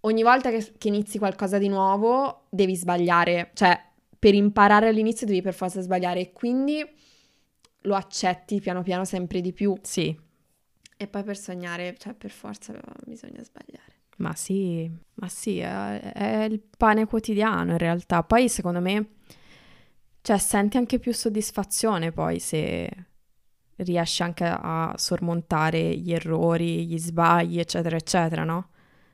ogni 0.01 0.25
volta 0.25 0.51
che, 0.51 0.73
che, 0.77 0.89
inizi 0.89 1.19
qualcosa 1.19 1.59
di 1.59 1.69
nuovo 1.69 2.47
devi 2.51 2.75
sbagliare, 2.75 3.53
cioè 3.55 3.81
per 4.19 4.35
imparare 4.35 4.89
all'inizio 4.89 5.27
devi 5.27 5.43
per 5.43 5.55
forza 5.55 5.81
sbagliare 5.81 6.21
e 6.21 6.33
quindi 6.33 6.85
lo 7.83 7.95
accetti 7.95 8.61
piano 8.61 8.83
piano 8.83 9.05
sempre 9.05 9.41
di 9.41 9.53
più. 9.53 9.77
Sì. 9.83 10.17
E 11.03 11.09
poi 11.09 11.25
per 11.25 11.37
sognare, 11.37 11.97
cioè 11.99 12.15
per 12.15 12.31
forza 12.31 12.73
bisogna 13.05 13.43
sbagliare. 13.43 14.03
Ma 14.19 14.37
sì, 14.37 14.89
ma 15.15 15.29
sì, 15.29 15.59
è, 15.59 16.13
è 16.13 16.45
il 16.45 16.61
pane 16.61 17.07
quotidiano 17.07 17.73
in 17.73 17.79
realtà. 17.79 18.23
Poi 18.23 18.49
secondo 18.49 18.81
me, 18.81 19.15
cioè 20.21 20.39
senti 20.39 20.77
anche 20.77 21.01
più 21.01 21.13
soddisfazione 21.13 22.13
poi 22.13 22.39
se 22.39 22.89
riesci 23.77 24.23
anche 24.23 24.45
a 24.45 24.95
sormontare 24.97 25.97
gli 25.97 26.13
errori, 26.13 26.87
gli 26.87 26.99
sbagli, 26.99 27.59
eccetera, 27.59 27.97
eccetera, 27.97 28.45
no? 28.45 28.69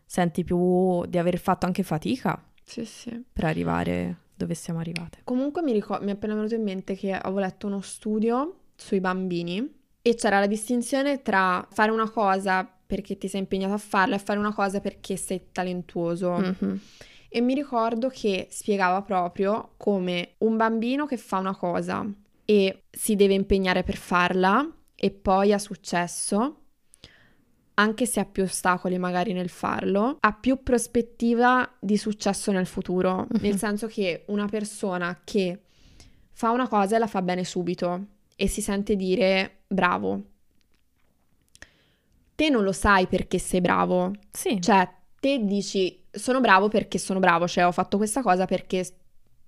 Senti 0.05 0.45
più 0.45 1.07
di 1.07 1.17
aver 1.17 1.39
fatto 1.39 1.65
anche 1.65 1.83
fatica 1.83 2.39
sì, 2.63 2.85
sì. 2.85 3.25
per 3.33 3.45
arrivare 3.45 4.25
dove 4.35 4.53
siamo 4.53 4.81
arrivate. 4.81 5.21
Comunque 5.25 5.63
mi, 5.63 5.73
ricor- 5.73 6.03
mi 6.03 6.11
è 6.11 6.15
appena 6.15 6.35
venuto 6.35 6.55
in 6.55 6.65
mente 6.65 6.95
che 6.95 7.15
avevo 7.15 7.41
letto 7.41 7.67
uno 7.67 7.81
studio 7.81 8.65
sui 8.77 9.01
bambini 9.01 9.77
e 10.09 10.15
c'era 10.15 10.41
la 10.41 10.47
distinzione 10.47 11.23
tra 11.23 11.67
fare 11.71 11.91
una 11.91 12.09
cosa 12.09 12.69
perché 12.87 13.19
ti 13.19 13.29
sei 13.29 13.41
impegnato 13.41 13.75
a 13.75 13.79
farla 13.79 14.15
e 14.15 14.19
fare 14.19 14.39
una 14.39 14.55
cosa 14.55 14.81
perché 14.81 15.17
sei 15.17 15.49
talentuoso. 15.53 16.39
Mm-hmm. 16.39 16.77
E 17.29 17.41
mi 17.43 17.53
ricordo 17.53 18.09
che 18.09 18.49
spiegava 18.51 19.03
proprio 19.03 19.73
come 19.77 20.37
un 20.39 20.57
bambino 20.57 21.05
che 21.05 21.19
fa 21.19 21.37
una 21.39 21.55
cosa 21.55 22.11
e 22.47 22.85
si 22.91 23.15
deve 23.17 23.35
impegnare 23.35 23.83
per 23.83 23.97
farla 23.97 24.67
e 24.95 25.11
poi 25.11 25.53
ha 25.53 25.59
successo, 25.59 26.61
anche 27.75 28.07
se 28.07 28.21
ha 28.21 28.25
più 28.25 28.45
ostacoli 28.45 28.97
magari 28.97 29.35
nel 29.35 29.51
farlo, 29.51 30.17
ha 30.21 30.33
più 30.33 30.63
prospettiva 30.63 31.71
di 31.79 31.99
successo 31.99 32.51
nel 32.51 32.67
futuro, 32.67 33.27
uh-huh. 33.31 33.41
nel 33.43 33.59
senso 33.59 33.87
che 33.87 34.25
una 34.29 34.47
persona 34.47 35.21
che 35.23 35.65
fa 36.33 36.51
una 36.51 36.67
cosa 36.67 36.97
e 36.97 36.99
la 36.99 37.07
fa 37.07 37.21
bene 37.21 37.45
subito 37.45 38.07
e 38.35 38.49
si 38.49 38.63
sente 38.63 38.97
dire 38.97 39.58
bravo. 39.69 40.23
Te 42.35 42.49
non 42.49 42.65
lo 42.65 42.73
sai 42.73 43.07
perché 43.07 43.39
sei 43.39 43.61
bravo. 43.61 44.13
Sì. 44.33 44.61
Cioè, 44.61 44.89
te 45.21 45.45
dici 45.45 46.07
sono 46.11 46.41
bravo 46.41 46.69
perché 46.69 46.99
sono 46.99 47.21
bravo, 47.21 47.47
cioè 47.47 47.67
ho 47.67 47.73
fatto 47.73 47.97
questa 47.97 48.23
cosa 48.23 48.47
perché 48.47 48.87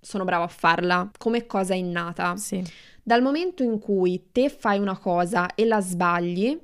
sono 0.00 0.24
bravo 0.24 0.44
a 0.44 0.48
farla, 0.48 1.10
come 1.18 1.46
cosa 1.46 1.74
innata. 1.74 2.36
Sì. 2.36 2.64
Dal 3.02 3.22
momento 3.22 3.62
in 3.62 3.78
cui 3.78 4.28
te 4.32 4.48
fai 4.48 4.78
una 4.78 4.98
cosa 4.98 5.54
e 5.54 5.64
la 5.64 5.80
sbagli, 5.80 6.58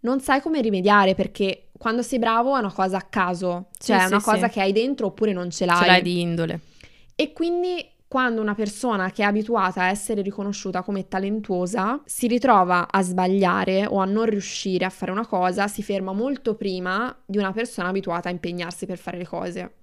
non 0.00 0.20
sai 0.20 0.40
come 0.40 0.60
rimediare 0.60 1.14
perché 1.14 1.68
quando 1.76 2.02
sei 2.02 2.18
bravo 2.18 2.56
è 2.56 2.58
una 2.58 2.72
cosa 2.72 2.98
a 2.98 3.02
caso, 3.02 3.68
cioè 3.78 3.98
sì, 3.98 4.04
è 4.04 4.06
una 4.06 4.18
sì, 4.18 4.24
cosa 4.24 4.46
sì. 4.46 4.52
che 4.54 4.60
hai 4.60 4.72
dentro 4.72 5.06
oppure 5.06 5.32
non 5.32 5.50
ce 5.50 5.64
l'hai. 5.66 5.80
Ce 5.80 5.86
l'hai 5.86 6.02
di 6.02 6.20
indole. 6.20 6.60
E 7.14 7.32
quindi 7.32 7.84
quando 8.08 8.40
una 8.40 8.54
persona 8.54 9.10
che 9.10 9.22
è 9.22 9.26
abituata 9.26 9.82
a 9.82 9.90
essere 9.90 10.22
riconosciuta 10.22 10.82
come 10.82 11.08
talentuosa 11.08 12.00
si 12.06 12.26
ritrova 12.26 12.90
a 12.90 13.02
sbagliare 13.02 13.86
o 13.86 13.98
a 13.98 14.06
non 14.06 14.24
riuscire 14.24 14.86
a 14.86 14.90
fare 14.90 15.12
una 15.12 15.26
cosa, 15.26 15.68
si 15.68 15.82
ferma 15.82 16.12
molto 16.12 16.54
prima 16.54 17.14
di 17.26 17.36
una 17.36 17.52
persona 17.52 17.88
abituata 17.88 18.28
a 18.28 18.32
impegnarsi 18.32 18.86
per 18.86 18.98
fare 18.98 19.18
le 19.18 19.26
cose. 19.26 19.74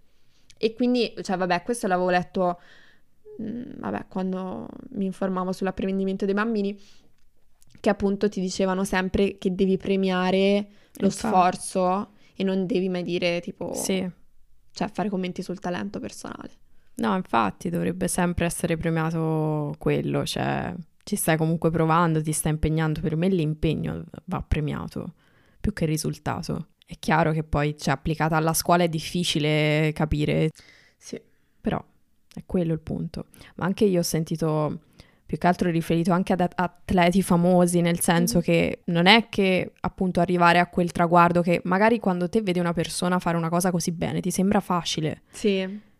E 0.57 0.73
quindi, 0.73 1.13
cioè, 1.21 1.38
vabbè, 1.38 1.61
questo 1.63 1.85
l'avevo 1.85 2.09
letto 2.09 2.57
Mm, 3.41 3.79
vabbè, 3.79 4.05
quando 4.07 4.67
mi 4.91 5.05
informavo 5.05 5.51
sull'apprendimento 5.51 6.25
dei 6.25 6.33
bambini, 6.33 6.79
che 7.79 7.89
appunto 7.89 8.29
ti 8.29 8.39
dicevano 8.39 8.83
sempre 8.83 9.38
che 9.38 9.53
devi 9.53 9.77
premiare 9.77 10.67
lo 10.95 11.07
Infatti. 11.07 11.27
sforzo 11.27 12.11
e 12.35 12.43
non 12.43 12.65
devi 12.65 12.89
mai 12.89 13.03
dire 13.03 13.41
tipo... 13.41 13.73
Sì. 13.73 14.09
Cioè 14.71 14.89
fare 14.91 15.09
commenti 15.09 15.41
sul 15.41 15.59
talento 15.59 15.99
personale. 15.99 16.51
No, 16.97 17.15
infatti 17.15 17.69
dovrebbe 17.69 18.08
sempre 18.08 18.45
essere 18.45 18.77
premiato 18.77 19.75
quello, 19.77 20.25
cioè 20.25 20.73
ci 21.03 21.15
stai 21.15 21.38
comunque 21.38 21.69
provando, 21.69 22.21
ti 22.21 22.31
stai 22.31 22.53
impegnando, 22.53 22.99
per 22.99 23.15
me 23.15 23.27
l'impegno 23.27 24.03
va 24.25 24.41
premiato 24.41 25.13
più 25.60 25.73
che 25.73 25.84
il 25.84 25.89
risultato. 25.89 26.69
È 26.86 26.95
chiaro 26.99 27.31
che 27.31 27.43
poi, 27.43 27.77
cioè, 27.77 27.93
applicata 27.93 28.36
alla 28.36 28.53
scuola 28.53 28.84
è 28.84 28.89
difficile 28.89 29.91
capire. 29.93 30.51
Sì. 30.97 31.19
Però 31.62 31.84
è 32.34 32.43
quello 32.45 32.73
il 32.73 32.79
punto. 32.79 33.25
Ma 33.55 33.65
anche 33.65 33.86
io 33.86 33.99
ho 33.99 34.03
sentito 34.03 34.81
più 35.25 35.38
che 35.38 35.47
altro 35.47 35.71
riferito 35.71 36.12
anche 36.12 36.34
ad 36.34 36.47
atleti 36.53 37.23
famosi, 37.23 37.81
nel 37.81 37.99
senso 37.99 38.39
mm. 38.39 38.41
che 38.41 38.81
non 38.86 39.08
è 39.08 39.27
che 39.29 39.73
appunto 39.81 40.19
arrivare 40.19 40.60
a 40.60 40.67
quel 40.67 40.91
traguardo 40.91 41.41
che 41.41 41.62
magari 41.63 41.99
quando 41.99 42.29
te 42.29 42.41
vedi 42.41 42.60
una 42.60 42.73
persona 42.73 43.17
fare 43.17 43.36
una 43.36 43.49
cosa 43.49 43.71
così 43.71 43.91
bene 43.91 44.21
ti 44.21 44.29
sembra 44.29 44.60
facile. 44.60 45.23
Sì. 45.31 45.93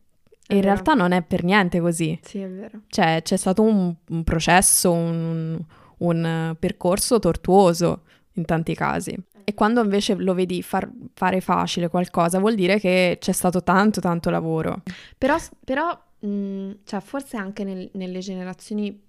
In 0.48 0.62
realtà 0.62 0.94
non 0.94 1.12
è 1.12 1.22
per 1.22 1.44
niente 1.44 1.80
così. 1.80 2.20
Sì, 2.22 2.40
è 2.40 2.50
vero. 2.50 2.82
Cioè, 2.88 3.22
c'è 3.24 3.38
stato 3.38 3.62
un, 3.62 3.94
un 4.10 4.24
processo, 4.24 4.92
un, 4.92 5.60
un, 5.98 6.56
percorso 6.60 7.20
tortuoso 7.20 8.04
in 8.34 8.46
tanti 8.46 8.76
casi. 8.76 9.18
E 9.44 9.54
quando 9.54 9.82
invece 9.82 10.16
lo 10.16 10.34
vedi 10.34 10.62
far, 10.62 10.90
fare 11.14 11.42
facile 11.42 11.88
qualcosa, 11.88 12.40
vuol 12.40 12.56
dire 12.56 12.80
che 12.80 13.18
c'è 13.20 13.32
stato 13.32 13.64
tanto, 13.64 14.02
tanto 14.02 14.30
lavoro. 14.30 14.82
Però, 15.18 15.38
però 15.64 16.00
Mm, 16.26 16.72
cioè 16.86 17.00
forse 17.02 17.38
anche 17.38 17.64
nel, 17.64 17.90
nelle 17.94 18.20
generazioni 18.20 19.00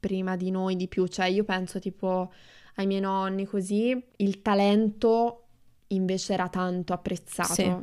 prima 0.00 0.34
di 0.34 0.50
noi 0.50 0.74
di 0.74 0.88
più, 0.88 1.06
cioè 1.06 1.26
io 1.26 1.44
penso 1.44 1.78
tipo 1.78 2.32
ai 2.76 2.86
miei 2.86 3.00
nonni 3.00 3.44
così, 3.44 4.02
il 4.16 4.42
talento 4.42 5.44
invece 5.88 6.32
era 6.32 6.48
tanto 6.48 6.92
apprezzato. 6.92 7.52
Sì. 7.52 7.76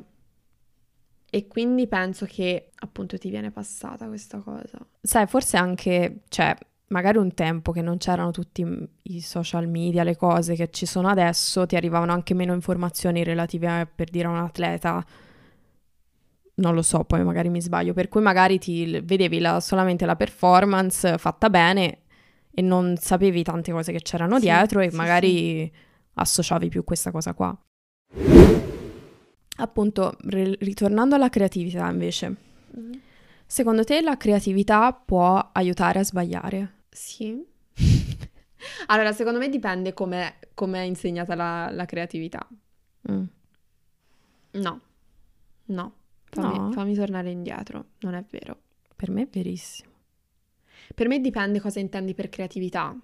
E 1.32 1.48
quindi 1.48 1.88
penso 1.88 2.26
che 2.26 2.72
appunto 2.76 3.18
ti 3.18 3.30
viene 3.30 3.52
passata 3.52 4.08
questa 4.08 4.40
cosa. 4.40 4.80
Sai, 5.02 5.28
forse 5.28 5.58
anche, 5.58 6.22
cioè, 6.30 6.56
magari 6.88 7.18
un 7.18 7.34
tempo 7.34 7.72
che 7.72 7.82
non 7.82 7.98
c'erano 7.98 8.32
tutti 8.32 8.66
i 9.04 9.22
social 9.22 9.68
media, 9.68 10.04
le 10.04 10.16
cose 10.16 10.56
che 10.56 10.70
ci 10.72 10.86
sono 10.86 11.08
adesso, 11.08 11.66
ti 11.66 11.76
arrivavano 11.76 12.12
anche 12.12 12.34
meno 12.34 12.54
informazioni 12.54 13.24
relative 13.24 13.68
a, 13.68 13.86
per 13.86 14.10
dire 14.10 14.28
a 14.28 14.32
un 14.32 14.38
atleta. 14.38 15.06
Non 16.56 16.74
lo 16.74 16.82
so, 16.82 17.04
poi 17.04 17.24
magari 17.24 17.50
mi 17.50 17.62
sbaglio, 17.62 17.94
per 17.94 18.10
cui 18.10 18.22
magari 18.22 18.58
ti 18.58 19.00
vedevi 19.02 19.40
la, 19.40 19.60
solamente 19.60 20.06
la 20.06 20.16
performance 20.16 21.18
fatta 21.18 21.50
bene 21.50 22.00
e 22.52 22.62
non 22.62 22.98
sapevi 22.98 23.44
tante 23.44 23.72
cose 23.72 23.92
che 23.92 24.02
c'erano 24.02 24.36
sì, 24.36 24.42
dietro 24.42 24.82
e 24.82 24.90
sì, 24.90 24.96
magari 24.96 25.32
sì. 25.32 25.72
associavi 26.16 26.68
più 26.70 26.84
questa 26.84 27.12
cosa 27.12 27.34
qua. 27.34 27.58
Appunto, 29.62 30.16
re- 30.22 30.56
ritornando 30.60 31.16
alla 31.16 31.30
creatività 31.30 31.90
invece, 31.90 32.36
mm. 32.78 32.94
secondo 33.46 33.84
te 33.84 34.02
la 34.02 34.18
creatività 34.18 34.94
può 34.94 35.50
aiutare 35.54 36.00
a 36.00 36.04
sbagliare? 36.04 36.74
Sì. 36.90 37.46
allora, 38.88 39.12
secondo 39.12 39.40
me 39.40 39.50
dipende 39.50 39.94
come 39.94 40.36
è 40.56 40.80
insegnata 40.80 41.36
la, 41.36 41.70
la 41.72 41.86
creatività. 41.86 42.48
Mm. 43.12 43.24
No, 44.52 44.82
no. 45.66 45.94
Fammi, 46.32 46.58
no. 46.58 46.72
fammi 46.72 46.94
tornare 46.94 47.32
indietro, 47.32 47.86
non 48.00 48.14
è 48.14 48.24
vero. 48.30 48.62
Per 48.96 49.10
me 49.10 49.24
è 49.24 49.28
verissimo. 49.32 49.92
Per 50.94 51.08
me 51.08 51.20
dipende 51.20 51.60
cosa 51.60 51.80
intendi 51.80 52.14
per 52.14 52.30
creatività. 52.30 52.96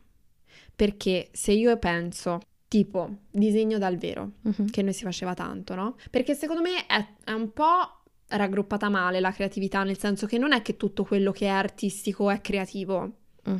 Perché 0.76 1.30
se 1.32 1.52
io 1.52 1.78
penso 1.78 2.40
tipo 2.76 3.20
disegno 3.32 3.78
dal 3.78 3.96
vero, 3.96 4.32
uh-huh. 4.42 4.66
che 4.70 4.82
noi 4.82 4.92
si 4.92 5.04
faceva 5.04 5.34
tanto, 5.34 5.76
no? 5.76 5.96
Perché 6.12 6.34
secondo 6.34 6.62
me 6.62 6.86
è, 6.86 7.08
è, 7.24 7.32
un 7.32 7.54
po' 7.54 8.04
raggruppata 8.28 8.90
male 8.90 9.22
la 9.22 9.32
creatività, 9.32 9.84
nel 9.84 9.98
senso 9.98 10.26
che 10.26 10.38
non 10.38 10.52
è 10.52 10.62
che 10.62 10.76
tutto 10.76 11.06
quello 11.06 11.32
che 11.32 11.46
è 11.46 11.50
artistico 11.50 12.30
è 12.30 12.42
creativo. 12.42 13.12
Uh. 13.46 13.58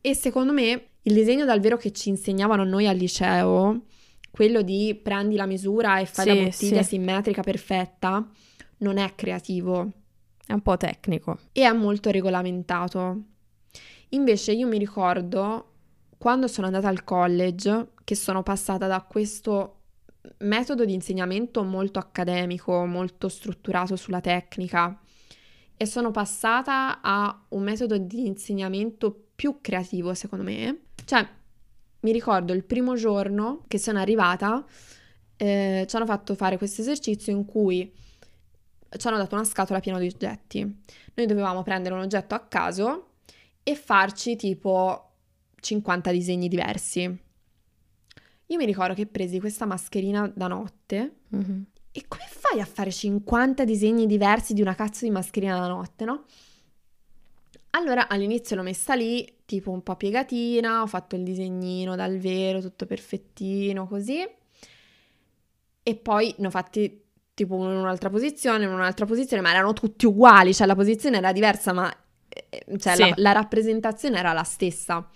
E 0.00 0.14
secondo 0.14 0.54
me 0.54 0.92
il 1.02 1.12
disegno 1.12 1.44
dal 1.44 1.60
vero 1.60 1.76
che 1.76 1.92
ci 1.92 2.08
insegnavano 2.08 2.64
noi 2.64 2.88
al 2.88 2.96
liceo, 2.96 3.82
quello 4.30 4.62
di 4.62 4.98
prendi 5.02 5.36
la 5.36 5.44
misura 5.44 5.98
e 5.98 6.06
fai 6.06 6.24
sì, 6.24 6.34
la 6.34 6.42
bottiglia 6.42 6.82
sì. 6.82 6.88
simmetrica 6.88 7.42
perfetta, 7.42 8.26
non 8.78 8.96
è 8.96 9.14
creativo. 9.14 9.90
È 10.46 10.54
un 10.54 10.62
po' 10.62 10.78
tecnico. 10.78 11.38
E 11.52 11.64
è 11.64 11.72
molto 11.72 12.10
regolamentato. 12.10 13.24
Invece 14.10 14.52
io 14.52 14.66
mi 14.66 14.78
ricordo 14.78 15.71
quando 16.22 16.46
sono 16.46 16.68
andata 16.68 16.86
al 16.86 17.02
college 17.02 17.88
che 18.04 18.14
sono 18.14 18.44
passata 18.44 18.86
da 18.86 19.02
questo 19.02 19.78
metodo 20.42 20.84
di 20.84 20.94
insegnamento 20.94 21.64
molto 21.64 21.98
accademico, 21.98 22.86
molto 22.86 23.28
strutturato 23.28 23.96
sulla 23.96 24.20
tecnica 24.20 25.00
e 25.76 25.84
sono 25.84 26.12
passata 26.12 27.00
a 27.00 27.44
un 27.48 27.64
metodo 27.64 27.98
di 27.98 28.24
insegnamento 28.24 29.30
più 29.34 29.58
creativo, 29.60 30.14
secondo 30.14 30.44
me. 30.44 30.82
Cioè, 31.04 31.26
mi 32.02 32.12
ricordo 32.12 32.52
il 32.52 32.62
primo 32.62 32.94
giorno 32.94 33.64
che 33.66 33.78
sono 33.78 33.98
arrivata, 33.98 34.64
eh, 35.36 35.84
ci 35.88 35.96
hanno 35.96 36.06
fatto 36.06 36.36
fare 36.36 36.56
questo 36.56 36.82
esercizio 36.82 37.32
in 37.32 37.44
cui 37.44 37.92
ci 38.96 39.06
hanno 39.08 39.16
dato 39.16 39.34
una 39.34 39.42
scatola 39.42 39.80
piena 39.80 39.98
di 39.98 40.06
oggetti. 40.06 40.60
Noi 41.14 41.26
dovevamo 41.26 41.64
prendere 41.64 41.96
un 41.96 42.02
oggetto 42.02 42.36
a 42.36 42.46
caso 42.46 43.08
e 43.64 43.74
farci 43.74 44.36
tipo 44.36 45.08
50 45.62 46.10
disegni 46.10 46.48
diversi. 46.48 47.00
Io 47.02 48.56
mi 48.58 48.66
ricordo 48.66 48.94
che 48.94 49.06
presi 49.06 49.40
questa 49.40 49.64
mascherina 49.64 50.30
da 50.34 50.48
notte 50.48 51.20
mm-hmm. 51.34 51.62
e 51.92 52.04
come 52.08 52.26
fai 52.28 52.60
a 52.60 52.66
fare 52.66 52.90
50 52.90 53.64
disegni 53.64 54.06
diversi 54.06 54.52
di 54.52 54.60
una 54.60 54.74
cazzo 54.74 55.04
di 55.04 55.10
mascherina 55.10 55.58
da 55.58 55.68
notte, 55.68 56.04
no? 56.04 56.24
Allora 57.74 58.08
all'inizio 58.08 58.56
l'ho 58.56 58.62
messa 58.62 58.94
lì, 58.94 59.26
tipo 59.46 59.70
un 59.70 59.82
po' 59.82 59.96
piegatina, 59.96 60.82
ho 60.82 60.86
fatto 60.86 61.16
il 61.16 61.22
disegnino 61.22 61.96
dal 61.96 62.18
vero, 62.18 62.60
tutto 62.60 62.84
perfettino, 62.84 63.86
così. 63.86 64.18
E 65.84 65.96
poi 65.96 66.34
ne 66.38 66.46
ho 66.48 66.50
fatti 66.50 67.02
tipo 67.32 67.54
in 67.56 67.76
un'altra 67.76 68.10
posizione, 68.10 68.64
in 68.64 68.70
un'altra 68.70 69.06
posizione, 69.06 69.40
ma 69.40 69.50
erano 69.50 69.72
tutti 69.72 70.04
uguali, 70.04 70.52
cioè 70.52 70.66
la 70.66 70.74
posizione 70.74 71.16
era 71.16 71.32
diversa, 71.32 71.72
ma 71.72 71.90
eh, 72.28 72.78
cioè, 72.78 72.94
sì. 72.94 73.00
la, 73.00 73.14
la 73.16 73.32
rappresentazione 73.32 74.18
era 74.18 74.34
la 74.34 74.42
stessa. 74.42 75.08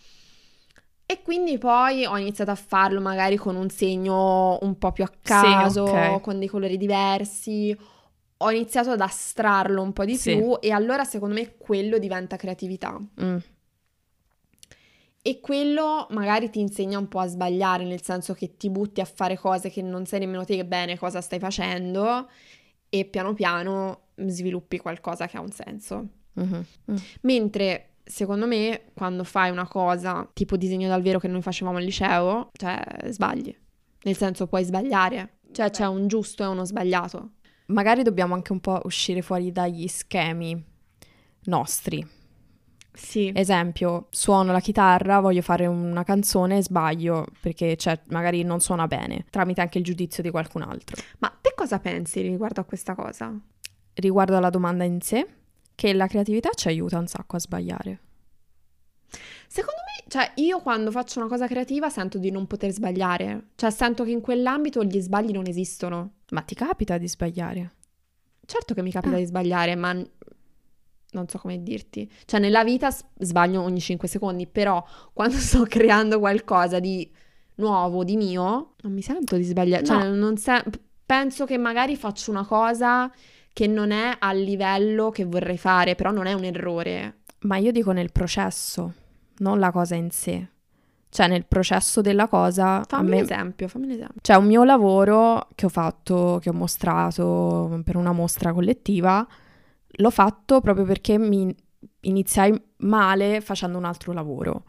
E 1.08 1.22
quindi 1.22 1.56
poi 1.56 2.04
ho 2.04 2.18
iniziato 2.18 2.50
a 2.50 2.56
farlo 2.56 3.00
magari 3.00 3.36
con 3.36 3.54
un 3.54 3.70
segno 3.70 4.58
un 4.60 4.76
po' 4.76 4.90
più 4.90 5.04
a 5.04 5.12
caso, 5.22 5.86
sì, 5.86 5.92
okay. 5.92 6.20
con 6.20 6.40
dei 6.40 6.48
colori 6.48 6.76
diversi. 6.76 7.76
Ho 8.38 8.50
iniziato 8.50 8.90
ad 8.90 9.00
astrarlo 9.00 9.80
un 9.80 9.92
po' 9.92 10.04
di 10.04 10.16
sì. 10.16 10.36
più 10.36 10.58
e 10.60 10.72
allora 10.72 11.04
secondo 11.04 11.34
me 11.34 11.54
quello 11.56 11.98
diventa 11.98 12.34
creatività. 12.34 13.00
Mm. 13.22 13.36
E 15.22 15.40
quello 15.40 16.08
magari 16.10 16.50
ti 16.50 16.58
insegna 16.58 16.98
un 16.98 17.08
po' 17.08 17.20
a 17.20 17.26
sbagliare, 17.26 17.84
nel 17.84 18.02
senso 18.02 18.34
che 18.34 18.56
ti 18.56 18.68
butti 18.68 19.00
a 19.00 19.04
fare 19.04 19.38
cose 19.38 19.70
che 19.70 19.82
non 19.82 20.06
sai 20.06 20.20
nemmeno 20.20 20.44
te 20.44 20.64
bene 20.64 20.98
cosa 20.98 21.20
stai 21.20 21.38
facendo 21.38 22.28
e 22.88 23.04
piano 23.04 23.32
piano 23.32 24.00
sviluppi 24.16 24.78
qualcosa 24.78 25.28
che 25.28 25.36
ha 25.36 25.40
un 25.40 25.50
senso. 25.52 26.08
Mm-hmm. 26.38 26.60
Mm. 26.90 26.96
Mentre 27.22 27.90
secondo 28.06 28.46
me 28.46 28.84
quando 28.94 29.24
fai 29.24 29.50
una 29.50 29.66
cosa 29.66 30.28
tipo 30.32 30.56
disegno 30.56 30.88
dal 30.88 31.02
vero 31.02 31.18
che 31.18 31.28
noi 31.28 31.42
facevamo 31.42 31.78
al 31.78 31.84
liceo, 31.84 32.50
cioè 32.52 32.80
sbagli. 33.08 33.54
Nel 34.02 34.16
senso 34.16 34.46
puoi 34.46 34.64
sbagliare. 34.64 35.38
Cioè 35.52 35.70
c'è 35.70 35.86
un 35.86 36.06
giusto 36.06 36.42
e 36.42 36.46
uno 36.46 36.64
sbagliato. 36.64 37.30
Magari 37.66 38.02
dobbiamo 38.02 38.34
anche 38.34 38.52
un 38.52 38.60
po' 38.60 38.80
uscire 38.84 39.22
fuori 39.22 39.50
dagli 39.50 39.88
schemi 39.88 40.62
nostri. 41.44 42.06
Sì. 42.92 43.30
Esempio, 43.34 44.06
suono 44.10 44.52
la 44.52 44.60
chitarra, 44.60 45.20
voglio 45.20 45.42
fare 45.42 45.66
una 45.66 46.02
canzone 46.02 46.58
e 46.58 46.62
sbaglio 46.62 47.26
perché 47.40 47.76
cioè, 47.76 48.00
magari 48.08 48.42
non 48.42 48.60
suona 48.60 48.86
bene, 48.86 49.26
tramite 49.30 49.60
anche 49.60 49.78
il 49.78 49.84
giudizio 49.84 50.22
di 50.22 50.30
qualcun 50.30 50.62
altro. 50.62 50.96
Ma 51.18 51.36
te 51.40 51.52
cosa 51.54 51.78
pensi 51.78 52.22
riguardo 52.22 52.60
a 52.60 52.64
questa 52.64 52.94
cosa? 52.94 53.34
Riguardo 53.94 54.36
alla 54.36 54.50
domanda 54.50 54.84
in 54.84 55.00
sé, 55.00 55.26
che 55.76 55.92
la 55.92 56.08
creatività 56.08 56.50
ci 56.54 56.66
aiuta 56.66 56.98
un 56.98 57.06
sacco 57.06 57.36
a 57.36 57.38
sbagliare. 57.38 58.00
Secondo 59.46 59.80
me, 59.86 60.10
cioè, 60.10 60.32
io 60.36 60.58
quando 60.60 60.90
faccio 60.90 61.20
una 61.20 61.28
cosa 61.28 61.46
creativa 61.46 61.88
sento 61.88 62.18
di 62.18 62.30
non 62.30 62.46
poter 62.46 62.72
sbagliare. 62.72 63.50
Cioè, 63.54 63.70
sento 63.70 64.02
che 64.02 64.10
in 64.10 64.20
quell'ambito 64.20 64.82
gli 64.82 65.00
sbagli 65.00 65.30
non 65.30 65.46
esistono. 65.46 66.14
Ma 66.30 66.40
ti 66.40 66.54
capita 66.56 66.98
di 66.98 67.06
sbagliare? 67.06 67.74
Certo 68.44 68.74
che 68.74 68.82
mi 68.82 68.90
capita 68.90 69.14
ah. 69.14 69.18
di 69.18 69.26
sbagliare, 69.26 69.76
ma 69.76 69.92
non 69.92 71.28
so 71.28 71.38
come 71.38 71.62
dirti. 71.62 72.10
Cioè, 72.24 72.40
nella 72.40 72.64
vita 72.64 72.90
sbaglio 73.18 73.62
ogni 73.62 73.80
5 73.80 74.08
secondi, 74.08 74.46
però 74.46 74.84
quando 75.12 75.36
sto 75.38 75.62
creando 75.64 76.18
qualcosa 76.18 76.80
di 76.80 77.08
nuovo, 77.56 78.02
di 78.02 78.16
mio, 78.16 78.74
non 78.80 78.92
mi 78.92 79.02
sento 79.02 79.36
di 79.36 79.44
sbagliare. 79.44 79.84
Cioè, 79.84 79.96
no. 79.96 80.02
Cioè, 80.02 80.10
non 80.10 80.36
se- 80.38 80.64
penso 81.04 81.44
che 81.44 81.56
magari 81.56 81.96
faccio 81.96 82.30
una 82.30 82.44
cosa 82.44 83.10
che 83.56 83.66
non 83.66 83.90
è 83.90 84.14
al 84.18 84.36
livello 84.36 85.08
che 85.08 85.24
vorrei 85.24 85.56
fare, 85.56 85.94
però 85.94 86.10
non 86.10 86.26
è 86.26 86.34
un 86.34 86.44
errore. 86.44 87.20
Ma 87.44 87.56
io 87.56 87.72
dico 87.72 87.90
nel 87.92 88.12
processo, 88.12 88.92
non 89.38 89.58
la 89.58 89.70
cosa 89.70 89.94
in 89.94 90.10
sé. 90.10 90.46
Cioè, 91.08 91.26
nel 91.26 91.46
processo 91.46 92.02
della 92.02 92.28
cosa. 92.28 92.82
Fammi 92.86 93.08
me... 93.08 93.16
un 93.16 93.22
esempio, 93.22 93.66
fammi 93.66 93.86
un 93.86 93.92
esempio. 93.92 94.20
Cioè, 94.20 94.36
un 94.36 94.44
mio 94.44 94.62
lavoro 94.62 95.48
che 95.54 95.64
ho 95.64 95.70
fatto, 95.70 96.38
che 96.42 96.50
ho 96.50 96.52
mostrato 96.52 97.80
per 97.82 97.96
una 97.96 98.12
mostra 98.12 98.52
collettiva, 98.52 99.26
l'ho 99.86 100.10
fatto 100.10 100.60
proprio 100.60 100.84
perché 100.84 101.16
mi 101.16 101.50
iniziai 102.00 102.62
male 102.80 103.40
facendo 103.40 103.78
un 103.78 103.86
altro 103.86 104.12
lavoro. 104.12 104.64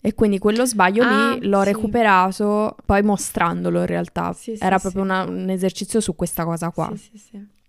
E 0.00 0.14
quindi 0.14 0.40
quello 0.40 0.66
sbaglio 0.66 1.04
ah, 1.04 1.34
lì 1.34 1.46
l'ho 1.46 1.62
sì. 1.62 1.66
recuperato 1.66 2.76
poi 2.84 3.04
mostrandolo 3.04 3.78
in 3.78 3.86
realtà. 3.86 4.32
Sì, 4.32 4.56
Era 4.58 4.78
sì, 4.78 4.82
proprio 4.82 5.02
una, 5.04 5.22
un 5.22 5.48
esercizio 5.48 6.00
su 6.00 6.16
questa 6.16 6.44
cosa 6.44 6.70
qua. 6.70 6.90
Sì, 6.96 7.10
sì, 7.12 7.18
sì. 7.18 7.62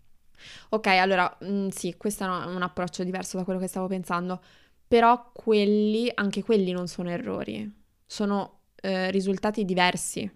Ok, 0.70 0.88
allora, 0.88 1.38
mh, 1.40 1.48
mm, 1.48 1.68
sì, 1.70 1.96
questo 1.98 2.24
è 2.24 2.28
un 2.28 2.62
approccio 2.62 3.04
diverso 3.04 3.38
da 3.38 3.44
quello 3.44 3.60
che 3.60 3.68
stavo 3.68 3.88
pensando, 3.88 4.42
però 4.88 5.32
quelli, 5.34 6.12
anche 6.14 6.44
quelli 6.44 6.72
non 6.72 6.88
sono 6.88 7.10
errori, 7.10 7.72
sono 8.06 8.60
eh, 8.82 9.12
risultati 9.12 9.66
diversi. 9.66 10.30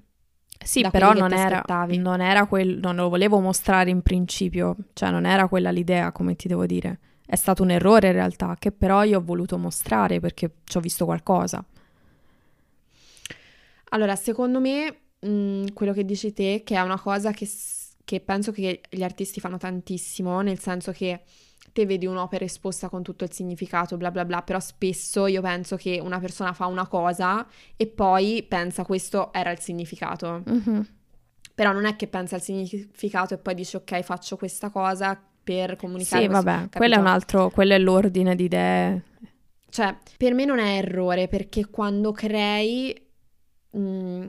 Sì, 0.61 0.85
però 0.89 1.13
non 1.13 1.31
era, 1.31 1.63
non 1.87 2.19
era 2.19 2.45
quel, 2.45 2.79
non 2.79 2.95
lo 2.97 3.07
volevo 3.07 3.39
mostrare 3.39 3.89
in 3.89 4.01
principio, 4.01 4.75
cioè 4.93 5.09
non 5.09 5.25
era 5.25 5.47
quella 5.47 5.71
l'idea, 5.71 6.11
come 6.11 6.35
ti 6.35 6.47
devo 6.47 6.65
dire. 6.65 6.99
È 7.25 7.35
stato 7.35 7.63
un 7.63 7.69
errore 7.69 8.07
in 8.07 8.13
realtà, 8.13 8.55
che 8.59 8.71
però 8.71 9.03
io 9.03 9.19
ho 9.19 9.23
voluto 9.23 9.57
mostrare 9.57 10.19
perché 10.19 10.55
ci 10.65 10.77
ho 10.77 10.81
visto 10.81 11.05
qualcosa. 11.05 11.63
Allora, 13.91 14.15
secondo 14.15 14.59
me, 14.59 14.97
mh, 15.19 15.29
mm, 15.29 15.65
quello 15.73 15.93
che 15.93 16.03
dici 16.05 16.33
te, 16.33 16.63
che 16.65 16.75
è 16.75 16.81
una 16.81 16.99
cosa 16.99 17.31
che 17.31 17.45
che 18.09 18.21
penso 18.21 18.51
che 18.51 18.81
gli 18.89 19.03
artisti 19.03 19.39
fanno 19.39 19.57
tantissimo, 19.57 20.41
nel 20.41 20.57
senso 20.57 20.91
che 20.91 21.21
te 21.71 21.85
vedi 21.85 22.07
un'opera 22.07 22.43
esposta 22.43 22.89
con 22.89 23.03
tutto 23.03 23.23
il 23.23 23.31
significato, 23.31 23.97
bla 23.97 24.09
bla 24.09 24.25
bla, 24.25 24.41
però 24.41 24.59
spesso 24.59 25.27
io 25.27 25.41
penso 25.41 25.75
che 25.75 25.99
una 26.01 26.19
persona 26.19 26.53
fa 26.53 26.65
una 26.65 26.87
cosa 26.87 27.45
e 27.75 27.85
poi 27.85 28.43
pensa 28.47 28.83
questo 28.83 29.31
era 29.31 29.51
il 29.51 29.59
significato. 29.59 30.43
Mm-hmm. 30.49 30.81
Però 31.53 31.71
non 31.71 31.85
è 31.85 31.95
che 31.95 32.07
pensa 32.07 32.33
al 32.33 32.41
significato 32.41 33.35
e 33.35 33.37
poi 33.37 33.53
dice 33.53 33.77
ok 33.77 34.01
faccio 34.01 34.37
questa 34.37 34.71
cosa 34.71 35.21
per 35.43 35.75
comunicare. 35.75 36.23
Sì, 36.23 36.27
vabbè, 36.27 36.69
quello 36.73 36.95
è 36.95 36.97
un 36.97 37.05
altro, 37.05 37.51
quello 37.51 37.73
è 37.73 37.77
l'ordine 37.77 38.35
di 38.35 38.45
idee 38.45 39.03
cioè, 39.69 39.95
per 40.17 40.33
me 40.33 40.45
non 40.45 40.57
è 40.57 40.77
errore 40.77 41.27
perché 41.27 41.67
quando 41.69 42.11
crei 42.11 43.07
mh, 43.69 43.79
mm, 43.79 44.27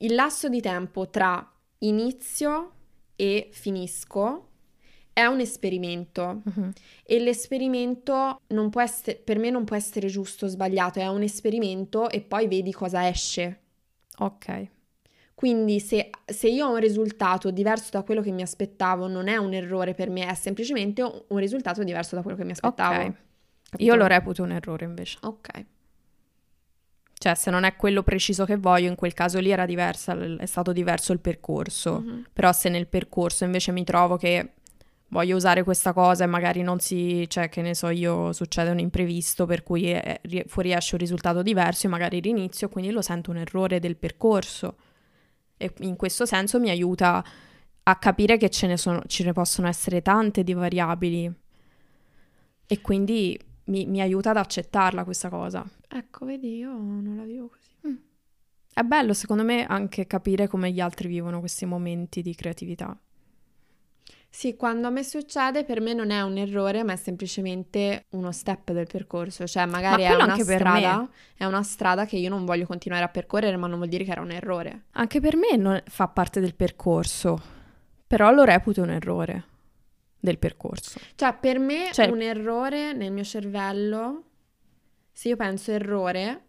il 0.00 0.14
lasso 0.14 0.50
di 0.50 0.60
tempo 0.60 1.08
tra 1.08 1.50
inizio 1.80 2.72
e 3.16 3.48
finisco 3.52 4.46
è 5.12 5.26
un 5.26 5.40
esperimento 5.40 6.42
uh-huh. 6.44 6.70
e 7.02 7.18
l'esperimento 7.18 8.40
non 8.48 8.70
può 8.70 8.80
essere, 8.80 9.16
per 9.16 9.38
me 9.38 9.50
non 9.50 9.64
può 9.64 9.74
essere 9.74 10.06
giusto 10.06 10.44
o 10.44 10.48
sbagliato, 10.48 11.00
è 11.00 11.08
un 11.08 11.22
esperimento 11.22 12.08
e 12.08 12.20
poi 12.20 12.46
vedi 12.46 12.72
cosa 12.72 13.08
esce. 13.08 13.60
Ok. 14.18 14.68
Quindi 15.34 15.80
se, 15.80 16.10
se, 16.24 16.48
io 16.48 16.66
ho 16.66 16.72
un 16.72 16.78
risultato 16.78 17.50
diverso 17.50 17.90
da 17.92 18.02
quello 18.02 18.20
che 18.20 18.30
mi 18.30 18.42
aspettavo, 18.42 19.08
non 19.08 19.28
è 19.28 19.36
un 19.36 19.54
errore 19.54 19.94
per 19.94 20.08
me, 20.08 20.26
è 20.26 20.34
semplicemente 20.34 21.02
un 21.02 21.38
risultato 21.38 21.82
diverso 21.82 22.14
da 22.14 22.22
quello 22.22 22.36
che 22.36 22.44
mi 22.44 22.52
aspettavo. 22.52 23.02
Ok. 23.02 23.14
Io 23.78 23.94
lo 23.96 24.06
reputo 24.06 24.42
un 24.42 24.52
errore 24.52 24.84
invece. 24.84 25.18
Ok. 25.22 25.64
Cioè, 27.18 27.34
se 27.34 27.50
non 27.50 27.64
è 27.64 27.74
quello 27.76 28.02
preciso 28.02 28.44
che 28.44 28.56
voglio, 28.56 28.88
in 28.88 28.94
quel 28.94 29.12
caso 29.12 29.40
lì 29.40 29.50
era 29.50 29.66
diversa, 29.66 30.16
è 30.36 30.46
stato 30.46 30.72
diverso 30.72 31.12
il 31.12 31.18
percorso. 31.18 32.00
Mm-hmm. 32.00 32.22
Però 32.32 32.52
se 32.52 32.68
nel 32.68 32.86
percorso 32.86 33.44
invece 33.44 33.72
mi 33.72 33.84
trovo 33.84 34.16
che 34.16 34.52
voglio 35.08 35.36
usare 35.36 35.64
questa 35.64 35.92
cosa 35.92 36.24
e 36.24 36.26
magari 36.26 36.62
non 36.62 36.80
si, 36.80 37.26
cioè 37.28 37.48
che 37.48 37.62
ne 37.62 37.74
so 37.74 37.88
io, 37.88 38.32
succede 38.32 38.70
un 38.70 38.78
imprevisto 38.78 39.46
per 39.46 39.62
cui 39.62 39.90
è, 39.90 40.20
fuoriesce 40.46 40.94
un 40.94 41.00
risultato 41.00 41.42
diverso 41.42 41.86
e 41.86 41.90
magari 41.90 42.20
rinizio, 42.20 42.68
quindi 42.68 42.90
lo 42.90 43.02
sento 43.02 43.30
un 43.30 43.38
errore 43.38 43.80
del 43.80 43.96
percorso 43.96 44.76
e 45.56 45.72
in 45.80 45.96
questo 45.96 46.26
senso 46.26 46.60
mi 46.60 46.70
aiuta 46.70 47.24
a 47.82 47.96
capire 47.96 48.36
che 48.36 48.50
ce 48.50 48.66
ne, 48.66 48.76
sono, 48.76 49.02
ce 49.06 49.24
ne 49.24 49.32
possono 49.32 49.66
essere 49.66 50.02
tante 50.02 50.44
di 50.44 50.52
variabili 50.52 51.32
e 52.66 52.80
quindi 52.80 53.38
mi, 53.68 53.86
mi, 53.86 54.00
aiuta 54.00 54.30
ad 54.30 54.36
accettarla 54.36 55.04
questa 55.04 55.28
cosa. 55.28 55.64
Ecco, 55.88 56.26
vedi, 56.26 56.56
io 56.56 56.70
non 56.70 57.16
la 57.16 57.24
vivo 57.24 57.48
così. 57.48 57.70
Mm. 57.86 57.96
È 58.72 58.82
bello 58.82 59.12
secondo 59.14 59.44
me 59.44 59.64
anche 59.66 60.06
capire 60.06 60.46
come 60.46 60.70
gli 60.70 60.80
altri 60.80 61.08
vivono 61.08 61.40
questi 61.40 61.66
momenti 61.66 62.22
di 62.22 62.34
creatività. 62.34 62.96
Sì, 64.30 64.56
quando 64.56 64.86
a 64.86 64.90
me 64.90 65.02
succede 65.02 65.64
per 65.64 65.80
me 65.80 65.94
non 65.94 66.10
è 66.10 66.20
un 66.20 66.36
errore, 66.36 66.84
ma 66.84 66.92
è 66.92 66.96
semplicemente 66.96 68.04
uno 68.10 68.30
step 68.30 68.72
del 68.72 68.86
percorso, 68.86 69.46
cioè 69.46 69.64
magari 69.64 70.02
è 70.02 70.14
una 70.14 70.36
strada, 70.36 71.08
è 71.34 71.44
una 71.46 71.62
strada 71.62 72.04
che 72.04 72.16
io 72.16 72.28
non 72.28 72.44
voglio 72.44 72.66
continuare 72.66 73.04
a 73.04 73.08
percorrere, 73.08 73.56
ma 73.56 73.66
non 73.66 73.78
vuol 73.78 73.88
dire 73.88 74.04
che 74.04 74.10
era 74.10 74.20
un 74.20 74.30
errore. 74.30 74.84
Anche 74.92 75.20
per 75.20 75.34
me 75.34 75.56
non 75.56 75.82
fa 75.86 76.08
parte 76.08 76.40
del 76.40 76.54
percorso, 76.54 77.40
però 78.06 78.30
lo 78.30 78.44
reputo 78.44 78.82
un 78.82 78.90
errore 78.90 79.47
del 80.18 80.38
percorso. 80.38 80.98
Cioè, 81.14 81.36
per 81.40 81.58
me 81.58 81.90
cioè... 81.92 82.08
un 82.08 82.20
errore 82.20 82.92
nel 82.92 83.12
mio 83.12 83.24
cervello, 83.24 84.24
se 85.12 85.28
io 85.28 85.36
penso 85.36 85.70
errore, 85.72 86.46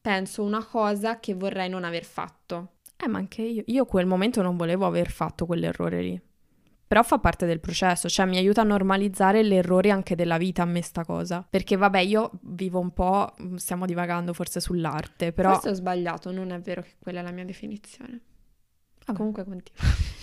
penso 0.00 0.42
una 0.42 0.64
cosa 0.64 1.20
che 1.20 1.34
vorrei 1.34 1.68
non 1.68 1.84
aver 1.84 2.04
fatto. 2.04 2.74
Eh, 2.96 3.08
ma 3.08 3.18
anche 3.18 3.42
io, 3.42 3.62
io 3.66 3.84
quel 3.86 4.06
momento 4.06 4.42
non 4.42 4.56
volevo 4.56 4.86
aver 4.86 5.10
fatto 5.10 5.46
quell'errore 5.46 6.02
lì. 6.02 6.20
Però 6.90 7.04
fa 7.04 7.18
parte 7.18 7.46
del 7.46 7.60
processo, 7.60 8.08
cioè 8.08 8.26
mi 8.26 8.36
aiuta 8.36 8.62
a 8.62 8.64
normalizzare 8.64 9.46
gli 9.46 9.54
errori 9.54 9.92
anche 9.92 10.16
della 10.16 10.38
vita 10.38 10.62
a 10.62 10.64
me 10.64 10.82
sta 10.82 11.04
cosa. 11.04 11.46
Perché 11.48 11.76
vabbè, 11.76 12.00
io 12.00 12.32
vivo 12.42 12.80
un 12.80 12.92
po', 12.92 13.32
stiamo 13.54 13.86
divagando 13.86 14.32
forse 14.32 14.58
sull'arte, 14.58 15.32
però... 15.32 15.52
Forse 15.52 15.68
ho 15.68 15.74
sbagliato, 15.74 16.32
non 16.32 16.50
è 16.50 16.58
vero 16.58 16.82
che 16.82 16.96
quella 16.98 17.20
è 17.20 17.22
la 17.22 17.30
mia 17.30 17.44
definizione. 17.44 18.20
Ah, 19.06 19.12
comunque 19.12 19.44
continua. 19.44 19.80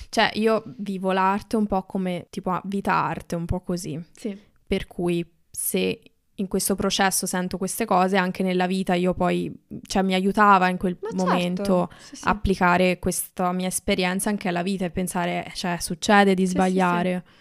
Cioè, 0.10 0.32
io 0.36 0.64
vivo 0.78 1.12
l'arte 1.12 1.56
un 1.56 1.68
po' 1.68 1.84
come 1.84 2.28
tipo 2.30 2.60
vita 2.66 2.94
arte, 2.94 3.36
un 3.36 3.46
po' 3.46 3.62
così. 3.62 4.02
Sì. 4.14 4.38
Per 4.66 4.88
cui 4.88 5.26
se 5.50 6.00
in 6.40 6.48
questo 6.48 6.76
processo 6.76 7.26
sento 7.26 7.58
queste 7.58 7.86
cose, 7.86 8.16
anche 8.18 8.44
nella 8.44 8.68
vita 8.68 8.94
io 8.94 9.14
poi, 9.14 9.52
cioè 9.88 10.04
mi 10.04 10.14
aiutava 10.14 10.70
in 10.70 10.78
quel 10.78 10.98
Ma 11.02 11.10
momento 11.14 11.88
certo. 11.90 11.96
sì, 12.00 12.16
sì. 12.16 12.28
applicare 12.28 13.00
questa 13.00 13.52
mia 13.52 13.68
esperienza 13.68 14.30
anche 14.30 14.48
alla 14.48 14.62
vita 14.62 14.86
e 14.86 14.92
pensare, 14.92 15.52
cioè 15.56 15.78
succede 15.80 16.36
di 16.36 16.46
sbagliare. 16.46 17.24
Sì, 17.26 17.34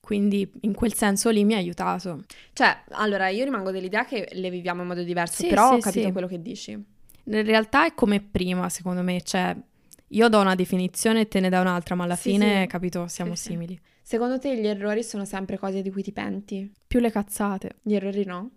Quindi 0.00 0.50
in 0.62 0.74
quel 0.74 0.94
senso 0.94 1.30
lì 1.30 1.44
mi 1.44 1.54
ha 1.54 1.58
aiutato. 1.58 2.24
Cioè, 2.52 2.84
allora 2.90 3.28
io 3.28 3.44
rimango 3.44 3.70
dell'idea 3.70 4.04
che 4.04 4.28
le 4.32 4.50
viviamo 4.50 4.82
in 4.82 4.88
modo 4.88 5.02
diverso, 5.02 5.46
però 5.46 5.74
ho 5.74 5.78
capito 5.78 6.10
quello 6.12 6.26
che 6.26 6.42
dici. 6.42 6.72
In 6.72 7.44
realtà 7.44 7.86
è 7.86 7.94
come 7.94 8.20
prima, 8.20 8.68
secondo 8.68 9.02
me, 9.02 9.20
cioè 9.22 9.56
io 10.08 10.28
do 10.28 10.40
una 10.40 10.54
definizione 10.54 11.22
e 11.22 11.28
te 11.28 11.40
ne 11.40 11.48
dà 11.48 11.60
un'altra, 11.60 11.94
ma 11.94 12.04
alla 12.04 12.16
fine, 12.16 12.66
capito, 12.66 13.08
siamo 13.08 13.34
simili. 13.34 13.78
Secondo 14.02 14.38
te 14.38 14.56
gli 14.56 14.66
errori 14.66 15.02
sono 15.02 15.24
sempre 15.24 15.58
cose 15.58 15.82
di 15.82 15.90
cui 15.90 16.02
ti 16.02 16.12
penti? 16.12 16.72
Più 16.86 17.00
le 17.00 17.10
cazzate. 17.10 17.78
Gli 17.82 17.94
errori 17.94 18.24
no? 18.24 18.50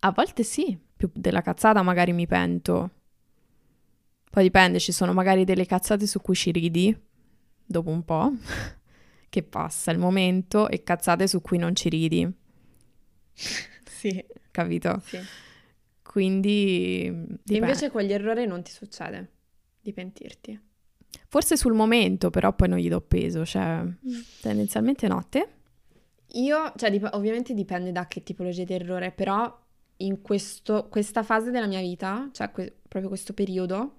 A 0.00 0.12
volte 0.12 0.42
sì, 0.44 0.78
più 0.96 1.10
della 1.12 1.42
cazzata 1.42 1.82
magari 1.82 2.12
mi 2.12 2.26
pento. 2.26 2.90
Poi 4.30 4.42
dipende, 4.44 4.80
ci 4.80 4.92
sono 4.92 5.12
magari 5.12 5.44
delle 5.44 5.66
cazzate 5.66 6.06
su 6.06 6.22
cui 6.22 6.34
ci 6.34 6.50
ridi, 6.52 6.98
dopo 7.66 7.90
un 7.90 8.02
po', 8.02 8.32
che 9.28 9.42
passa 9.42 9.90
il 9.90 9.98
momento, 9.98 10.70
e 10.70 10.82
cazzate 10.82 11.26
su 11.26 11.42
cui 11.42 11.58
non 11.58 11.76
ci 11.76 11.90
ridi. 11.90 12.32
sì. 13.34 14.24
Capito? 14.50 15.02
Sì. 15.04 15.18
Quindi... 16.02 17.10
Dipende. 17.10 17.54
Invece 17.54 17.90
con 17.90 18.00
gli 18.00 18.12
errori 18.12 18.46
non 18.46 18.62
ti 18.62 18.70
succede 18.70 19.40
di 19.82 19.92
pentirti. 19.92 20.60
Forse 21.28 21.56
sul 21.56 21.74
momento, 21.74 22.30
però 22.30 22.54
poi 22.54 22.68
non 22.68 22.78
gli 22.78 22.88
do 22.88 23.00
peso, 23.00 23.44
cioè 23.44 23.82
mm. 23.82 24.20
tendenzialmente 24.40 25.08
notte. 25.08 25.48
Io, 26.34 26.72
cioè 26.76 26.90
dip- 26.90 27.10
ovviamente 27.12 27.52
dipende 27.52 27.92
da 27.92 28.06
che 28.06 28.22
tipologia 28.22 28.64
di 28.64 28.72
errore, 28.72 29.12
però 29.12 29.60
in 29.98 30.22
questo, 30.22 30.88
questa 30.88 31.22
fase 31.22 31.50
della 31.50 31.66
mia 31.66 31.80
vita, 31.80 32.28
cioè 32.32 32.50
que- 32.50 32.74
proprio 32.88 33.08
questo 33.08 33.34
periodo, 33.34 33.98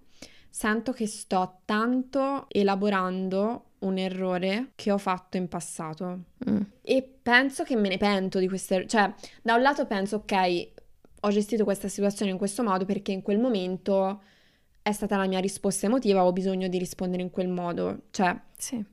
sento 0.50 0.92
che 0.92 1.08
sto 1.08 1.62
tanto 1.66 2.46
elaborando 2.50 3.72
un 3.80 3.98
errore 3.98 4.72
che 4.76 4.92
ho 4.92 4.98
fatto 4.98 5.38
in 5.38 5.48
passato. 5.48 6.24
Mm. 6.50 6.62
E 6.82 7.18
penso 7.22 7.64
che 7.64 7.76
me 7.76 7.90
ne 7.90 7.98
pento 7.98 8.40
di 8.40 8.48
questo 8.48 8.74
errore. 8.74 8.90
Cioè, 8.90 9.14
da 9.42 9.56
un 9.56 9.62
lato 9.62 9.86
penso, 9.86 10.18
ok, 10.18 10.70
ho 11.22 11.30
gestito 11.30 11.64
questa 11.64 11.88
situazione 11.88 12.32
in 12.32 12.38
questo 12.38 12.64
modo 12.64 12.86
perché 12.86 13.12
in 13.12 13.22
quel 13.22 13.40
momento 13.40 14.22
è 14.84 14.92
stata 14.92 15.16
la 15.18 15.28
mia 15.28 15.40
risposta 15.40 15.86
emotiva, 15.86 16.26
ho 16.26 16.34
bisogno 16.34 16.68
di 16.68 16.78
rispondere 16.78 17.24
in 17.24 17.32
quel 17.32 17.48
modo, 17.48 18.04
cioè 18.12 18.38
sì. 18.58 18.84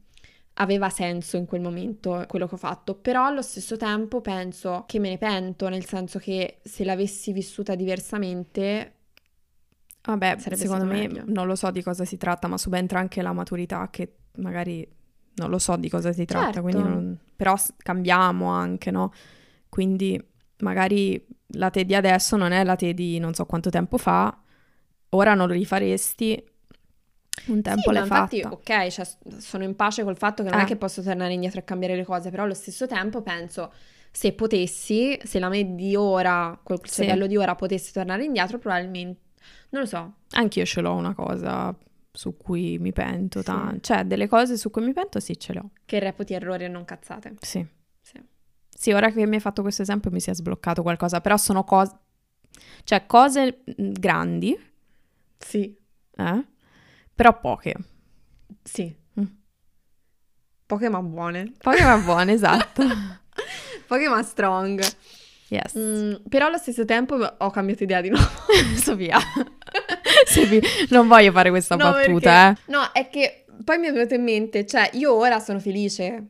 aveva 0.55 0.88
senso 0.88 1.37
in 1.37 1.46
quel 1.46 1.61
momento 1.61 2.24
quello 2.29 2.46
che 2.46 2.55
ho 2.55 2.59
fatto, 2.59 2.94
però 2.94 3.26
allo 3.26 3.42
stesso 3.42 3.76
tempo 3.76 4.20
penso 4.20 4.85
che 4.87 5.00
me 5.00 5.11
ne 5.11 5.18
pento, 5.18 5.68
nel 5.68 5.85
senso 5.85 6.20
che 6.20 6.61
se 6.62 6.85
l'avessi 6.85 7.33
vissuta 7.33 7.74
diversamente 7.74 8.94
Vabbè, 10.03 10.38
secondo 10.38 10.85
me 10.85 11.09
meglio. 11.09 11.24
non 11.26 11.46
lo 11.46 11.57
so 11.57 11.70
di 11.72 11.83
cosa 11.83 12.05
si 12.05 12.16
tratta, 12.16 12.46
ma 12.46 12.57
subentra 12.57 13.00
anche 13.00 13.20
la 13.20 13.33
maturità 13.33 13.88
che 13.90 14.14
magari 14.37 14.88
non 15.35 15.50
lo 15.50 15.59
so 15.59 15.76
di 15.76 15.90
cosa 15.90 16.12
si 16.12 16.24
tratta, 16.24 16.53
certo. 16.53 16.62
quindi 16.62 16.83
non... 16.83 17.18
però 17.35 17.57
cambiamo 17.79 18.48
anche, 18.48 18.92
no? 18.92 19.12
Quindi 19.68 20.22
magari 20.59 21.22
la 21.55 21.70
te 21.70 21.85
di 21.85 21.94
adesso 21.94 22.37
non 22.37 22.53
è 22.53 22.62
la 22.62 22.76
te 22.76 22.94
di 22.94 23.18
non 23.18 23.35
so 23.35 23.44
quanto 23.44 23.70
tempo 23.70 23.98
fa, 23.98 24.39
ora 25.11 25.35
non 25.35 25.46
lo 25.49 25.55
rifaresti, 25.55 26.44
un 27.46 27.62
tempo 27.62 27.81
sì, 27.81 27.92
l'hai 27.92 28.03
infatti, 28.03 28.42
fatta. 28.42 28.55
ok, 28.55 28.88
cioè, 28.88 29.07
sono 29.38 29.64
in 29.64 29.75
pace 29.75 30.03
col 30.05 30.16
fatto 30.16 30.42
che 30.42 30.51
non 30.51 30.61
eh. 30.61 30.64
è 30.64 30.66
che 30.66 30.77
posso 30.77 31.03
tornare 31.03 31.33
indietro 31.33 31.61
e 31.61 31.64
cambiare 31.64 31.96
le 31.96 32.05
cose, 32.05 32.31
però 32.31 32.44
allo 32.44 32.55
stesso 32.55 32.87
tempo 32.87 33.23
penso, 33.23 33.73
se 34.11 34.33
potessi, 34.33 35.18
se 35.23 35.38
la 35.38 35.49
me 35.49 35.75
di 35.75 35.96
ora, 35.96 36.59
col 36.62 36.81
sì. 36.83 37.03
cervello 37.03 37.27
di 37.27 37.37
ora 37.37 37.55
potessi 37.55 37.92
tornare 37.92 38.25
indietro, 38.25 38.59
probabilmente, 38.59 39.20
non 39.70 39.83
lo 39.83 39.87
so. 39.87 40.14
Anch'io 40.33 40.64
ce 40.64 40.81
l'ho 40.81 40.94
una 40.94 41.14
cosa 41.14 41.75
su 42.12 42.37
cui 42.37 42.79
mi 42.79 42.92
pento, 42.92 43.38
sì. 43.38 43.44
tanto. 43.46 43.81
cioè 43.81 44.05
delle 44.05 44.29
cose 44.29 44.57
su 44.57 44.70
cui 44.70 44.83
mi 44.83 44.92
pento 44.92 45.20
sì 45.20 45.38
ce 45.38 45.53
le 45.53 45.59
ho. 45.61 45.70
Che 45.85 45.99
reputi 45.99 46.35
errori 46.35 46.64
e 46.64 46.68
non 46.68 46.85
cazzate. 46.85 47.37
Sì. 47.40 47.64
Sì, 48.01 48.20
sì 48.68 48.92
ora 48.92 49.11
che 49.11 49.25
mi 49.27 49.37
hai 49.37 49.40
fatto 49.40 49.62
questo 49.62 49.83
esempio 49.83 50.11
mi 50.11 50.20
si 50.20 50.31
è 50.31 50.35
sbloccato 50.35 50.83
qualcosa, 50.83 51.20
però 51.20 51.37
sono 51.37 51.64
cose, 51.64 51.96
cioè 52.85 53.07
cose 53.07 53.62
grandi 53.77 54.59
sì. 55.40 55.76
Eh? 56.16 56.44
Però 57.14 57.40
poche. 57.40 57.74
Sì. 58.62 58.94
Mm. 59.18 59.24
Poche 60.66 60.88
ma 60.88 61.00
buone. 61.00 61.53
Poche 61.59 61.83
ma 61.83 61.96
buone, 61.98 62.33
esatto. 62.33 62.85
poche 63.88 64.09
ma 64.09 64.22
strong. 64.22 64.81
Yes. 65.48 65.76
Mm, 65.76 66.14
però 66.29 66.46
allo 66.46 66.59
stesso 66.59 66.85
tempo 66.85 67.16
ho 67.16 67.50
cambiato 67.50 67.83
idea 67.83 68.00
di 68.00 68.11
nuovo. 68.11 68.29
Sofia. 68.76 69.18
Sofia, 70.26 70.61
non 70.90 71.09
voglio 71.09 71.33
fare 71.33 71.50
questa 71.50 71.74
no, 71.74 71.90
battuta, 71.90 72.55
perché, 72.55 72.61
eh. 72.66 72.72
No, 72.72 72.92
è 72.92 73.09
che 73.09 73.44
poi 73.64 73.79
mi 73.79 73.88
è 73.88 73.92
venuto 73.92 74.14
in 74.14 74.22
mente, 74.22 74.64
cioè 74.66 74.90
io 74.92 75.12
ora 75.12 75.40
sono 75.40 75.59
felice. 75.59 76.24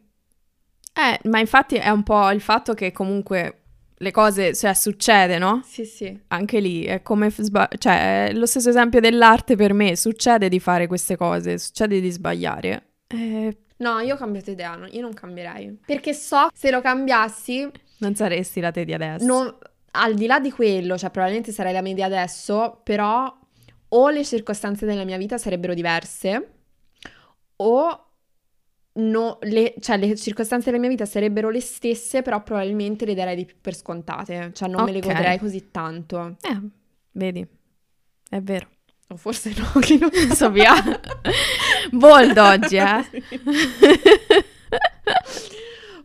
Eh, 0.93 1.21
ma 1.29 1.39
infatti 1.39 1.77
è 1.77 1.91
un 1.91 2.03
po' 2.03 2.31
il 2.31 2.41
fatto 2.41 2.75
che 2.75 2.93
comunque 2.93 3.60
le 4.03 4.11
cose, 4.13 4.55
cioè 4.55 4.73
succede, 4.73 5.37
no? 5.37 5.61
Sì, 5.65 5.85
sì. 5.85 6.19
Anche 6.29 6.59
lì 6.59 6.85
è 6.85 7.03
come, 7.03 7.31
sba- 7.31 7.69
cioè, 7.77 8.29
è 8.29 8.33
lo 8.33 8.47
stesso 8.47 8.71
esempio 8.71 8.99
dell'arte 8.99 9.57
per 9.57 9.75
me, 9.75 9.95
succede 9.95 10.49
di 10.49 10.59
fare 10.59 10.87
queste 10.87 11.17
cose, 11.17 11.59
succede 11.59 12.01
di 12.01 12.11
sbagliare. 12.11 12.83
Eh... 13.09 13.57
No, 13.77 13.99
io 14.01 14.15
ho 14.15 14.19
cambiato 14.19 14.51
idea, 14.51 14.75
no? 14.75 14.87
io 14.87 15.01
non 15.03 15.13
cambierei. 15.13 15.81
Perché 15.85 16.15
so, 16.15 16.49
se 16.55 16.71
lo 16.71 16.81
cambiassi... 16.81 17.71
Non 17.99 18.15
saresti 18.15 18.61
la 18.61 18.71
te 18.71 18.85
di 18.85 18.95
adesso. 18.95 19.25
Non... 19.25 19.55
al 19.93 20.15
di 20.15 20.27
là 20.27 20.41
di 20.41 20.51
quello, 20.51 20.97
cioè 20.97 21.11
probabilmente 21.11 21.53
sarei 21.53 21.73
la 21.73 21.83
media 21.83 22.07
adesso, 22.07 22.81
però 22.83 23.35
o 23.89 24.09
le 24.09 24.25
circostanze 24.25 24.87
della 24.87 25.05
mia 25.05 25.19
vita 25.19 25.37
sarebbero 25.37 25.75
diverse 25.75 26.53
o 27.57 28.10
no, 28.95 29.39
le, 29.43 29.75
cioè, 29.81 29.97
le 29.99 30.17
circostanze 30.17 30.67
della 30.67 30.81
mia 30.81 30.89
vita 30.89 31.05
sarebbero 31.05 31.51
le 31.51 31.61
stesse, 31.61 32.23
però 32.23 32.43
probabilmente 32.43 33.05
le 33.05 33.15
darei 33.15 33.37
di 33.37 33.45
più 33.45 33.57
per 33.61 33.75
scontate, 33.75 34.51
cioè 34.55 34.69
non 34.69 34.83
okay. 34.83 34.93
me 34.93 35.01
le 35.01 35.07
godrei 35.07 35.39
così 35.39 35.71
tanto. 35.71 36.37
Eh, 36.41 36.61
vedi, 37.13 37.47
è 38.29 38.41
vero. 38.41 38.69
O 39.09 39.17
forse 39.17 39.53
no, 39.57 39.81
che 39.81 39.99
non 39.99 40.11
so 40.35 40.51
via. 40.51 40.73
Bold 41.91 42.37
oggi, 42.39 42.77
eh. 42.77 43.05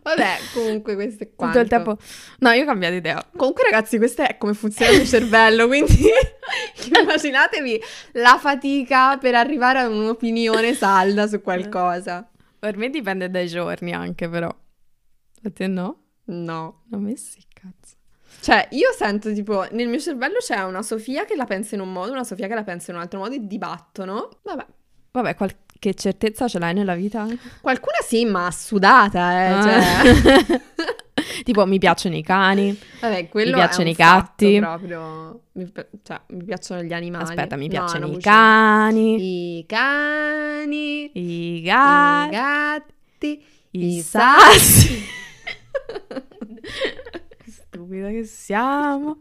Vabbè, 0.06 0.38
comunque 0.52 0.94
questo 0.94 1.24
è 1.24 1.30
quanto. 1.34 1.60
Tutto 1.60 1.76
il 1.76 1.82
tempo... 1.82 1.98
No, 2.38 2.50
io 2.50 2.62
ho 2.62 2.66
cambiato 2.66 2.94
idea. 2.94 3.24
Comunque 3.36 3.64
ragazzi, 3.64 3.98
questo 3.98 4.22
è 4.22 4.36
come 4.38 4.54
funziona 4.54 4.92
il 4.92 4.98
mio 4.98 5.06
cervello, 5.06 5.66
quindi 5.66 5.98
immaginatevi 7.00 7.82
la 8.12 8.38
fatica 8.40 9.18
per 9.18 9.34
arrivare 9.34 9.80
a 9.80 9.88
un'opinione 9.88 10.74
salda 10.74 11.26
su 11.26 11.40
qualcosa. 11.42 12.28
Per 12.58 12.76
me 12.76 12.90
dipende 12.90 13.30
dai 13.30 13.48
giorni 13.48 13.92
anche, 13.92 14.28
però. 14.28 14.48
A 14.48 15.50
te 15.50 15.66
no? 15.66 16.02
No. 16.24 16.84
A 16.90 16.96
me 16.96 17.16
sì, 17.16 17.42
cazzo. 17.52 17.94
Cioè, 18.40 18.68
io 18.72 18.92
sento 18.92 19.32
tipo, 19.32 19.66
nel 19.72 19.88
mio 19.88 19.98
cervello 19.98 20.38
c'è 20.38 20.62
una 20.62 20.82
Sofia 20.82 21.24
che 21.24 21.36
la 21.36 21.44
pensa 21.44 21.74
in 21.74 21.80
un 21.80 21.92
modo, 21.92 22.12
una 22.12 22.24
Sofia 22.24 22.48
che 22.48 22.54
la 22.54 22.64
pensa 22.64 22.90
in 22.90 22.96
un 22.96 23.02
altro 23.02 23.18
modo 23.20 23.34
e 23.34 23.46
dibattono. 23.46 24.28
Vabbè. 24.42 24.66
Vabbè, 25.12 25.34
qualche 25.34 25.94
certezza 25.94 26.46
ce 26.46 26.58
l'hai 26.58 26.74
nella 26.74 26.94
vita? 26.94 27.26
Qualcuna 27.60 27.96
sì, 28.02 28.24
ma 28.24 28.50
sudata, 28.50 29.32
eh. 29.32 29.46
Ah. 29.46 29.62
Cioè. 29.62 30.60
tipo, 31.42 31.66
mi 31.66 31.78
piacciono 31.78 32.16
i 32.16 32.22
cani. 32.22 32.78
Vabbè, 33.00 33.28
mi 33.32 33.50
piacciono 33.52 33.88
i 33.88 33.92
gatti. 33.92 34.58
proprio. 34.58 35.40
Mi, 35.52 35.72
cioè, 36.02 36.20
mi 36.28 36.44
piacciono 36.44 36.82
gli 36.82 36.92
animali. 36.92 37.24
Aspetta, 37.24 37.56
mi 37.56 37.68
piacciono 37.68 38.06
no, 38.06 38.12
i 38.12 38.20
cani. 38.20 39.58
I 39.58 39.66
cani. 39.66 41.10
I, 41.12 41.62
ga- 41.62 42.26
i 42.26 42.30
gatti. 42.30 43.44
I, 43.70 43.96
i 43.96 44.00
sassi. 44.00 45.04
stupida 47.76 48.08
che 48.08 48.24
siamo. 48.24 49.20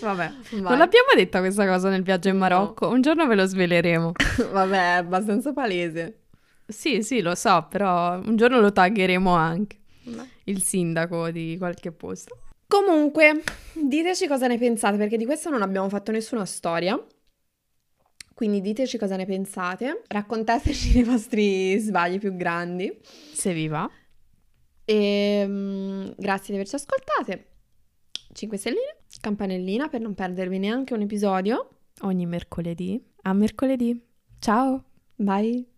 Vabbè, 0.00 0.32
Vai. 0.50 0.60
non 0.60 0.78
l'abbiamo 0.78 1.08
detta 1.14 1.40
questa 1.40 1.66
cosa 1.66 1.88
nel 1.88 2.02
viaggio 2.02 2.28
in 2.28 2.36
Marocco. 2.36 2.86
No. 2.86 2.92
Un 2.92 3.00
giorno 3.00 3.26
ve 3.26 3.34
lo 3.34 3.46
sveleremo. 3.46 4.12
Vabbè, 4.52 4.76
è 4.76 4.96
abbastanza 4.98 5.52
palese. 5.52 6.20
Sì, 6.66 7.02
sì, 7.02 7.20
lo 7.20 7.34
so, 7.34 7.66
però 7.68 8.18
un 8.18 8.36
giorno 8.36 8.60
lo 8.60 8.72
taggeremo 8.72 9.34
anche. 9.34 9.78
Beh. 10.02 10.34
Il 10.48 10.62
sindaco 10.62 11.30
di 11.30 11.56
qualche 11.58 11.92
posto. 11.92 12.38
Comunque, 12.68 13.42
diteci 13.74 14.26
cosa 14.26 14.46
ne 14.46 14.58
pensate, 14.58 14.96
perché 14.96 15.16
di 15.16 15.24
questo 15.24 15.50
non 15.50 15.62
abbiamo 15.62 15.88
fatto 15.88 16.10
nessuna 16.10 16.44
storia. 16.44 17.00
Quindi 18.34 18.60
diteci 18.60 18.98
cosa 18.98 19.16
ne 19.16 19.24
pensate, 19.24 20.02
raccontateci 20.08 20.98
i 20.98 21.02
vostri 21.04 21.78
sbagli 21.78 22.18
più 22.18 22.36
grandi. 22.36 23.00
Se 23.32 23.52
vi 23.54 23.66
va. 23.68 23.88
E 24.84 25.44
um, 25.46 26.14
grazie 26.16 26.48
di 26.48 26.54
averci 26.54 26.74
ascoltate. 26.74 27.46
5 28.32 28.58
stelline, 28.58 28.96
campanellina 29.20 29.88
per 29.88 30.00
non 30.00 30.14
perdervi 30.14 30.58
neanche 30.58 30.92
un 30.92 31.00
episodio. 31.00 31.70
Ogni 32.02 32.26
mercoledì. 32.26 33.02
A 33.22 33.32
mercoledì. 33.32 33.98
Ciao. 34.38 34.84
Bye. 35.14 35.66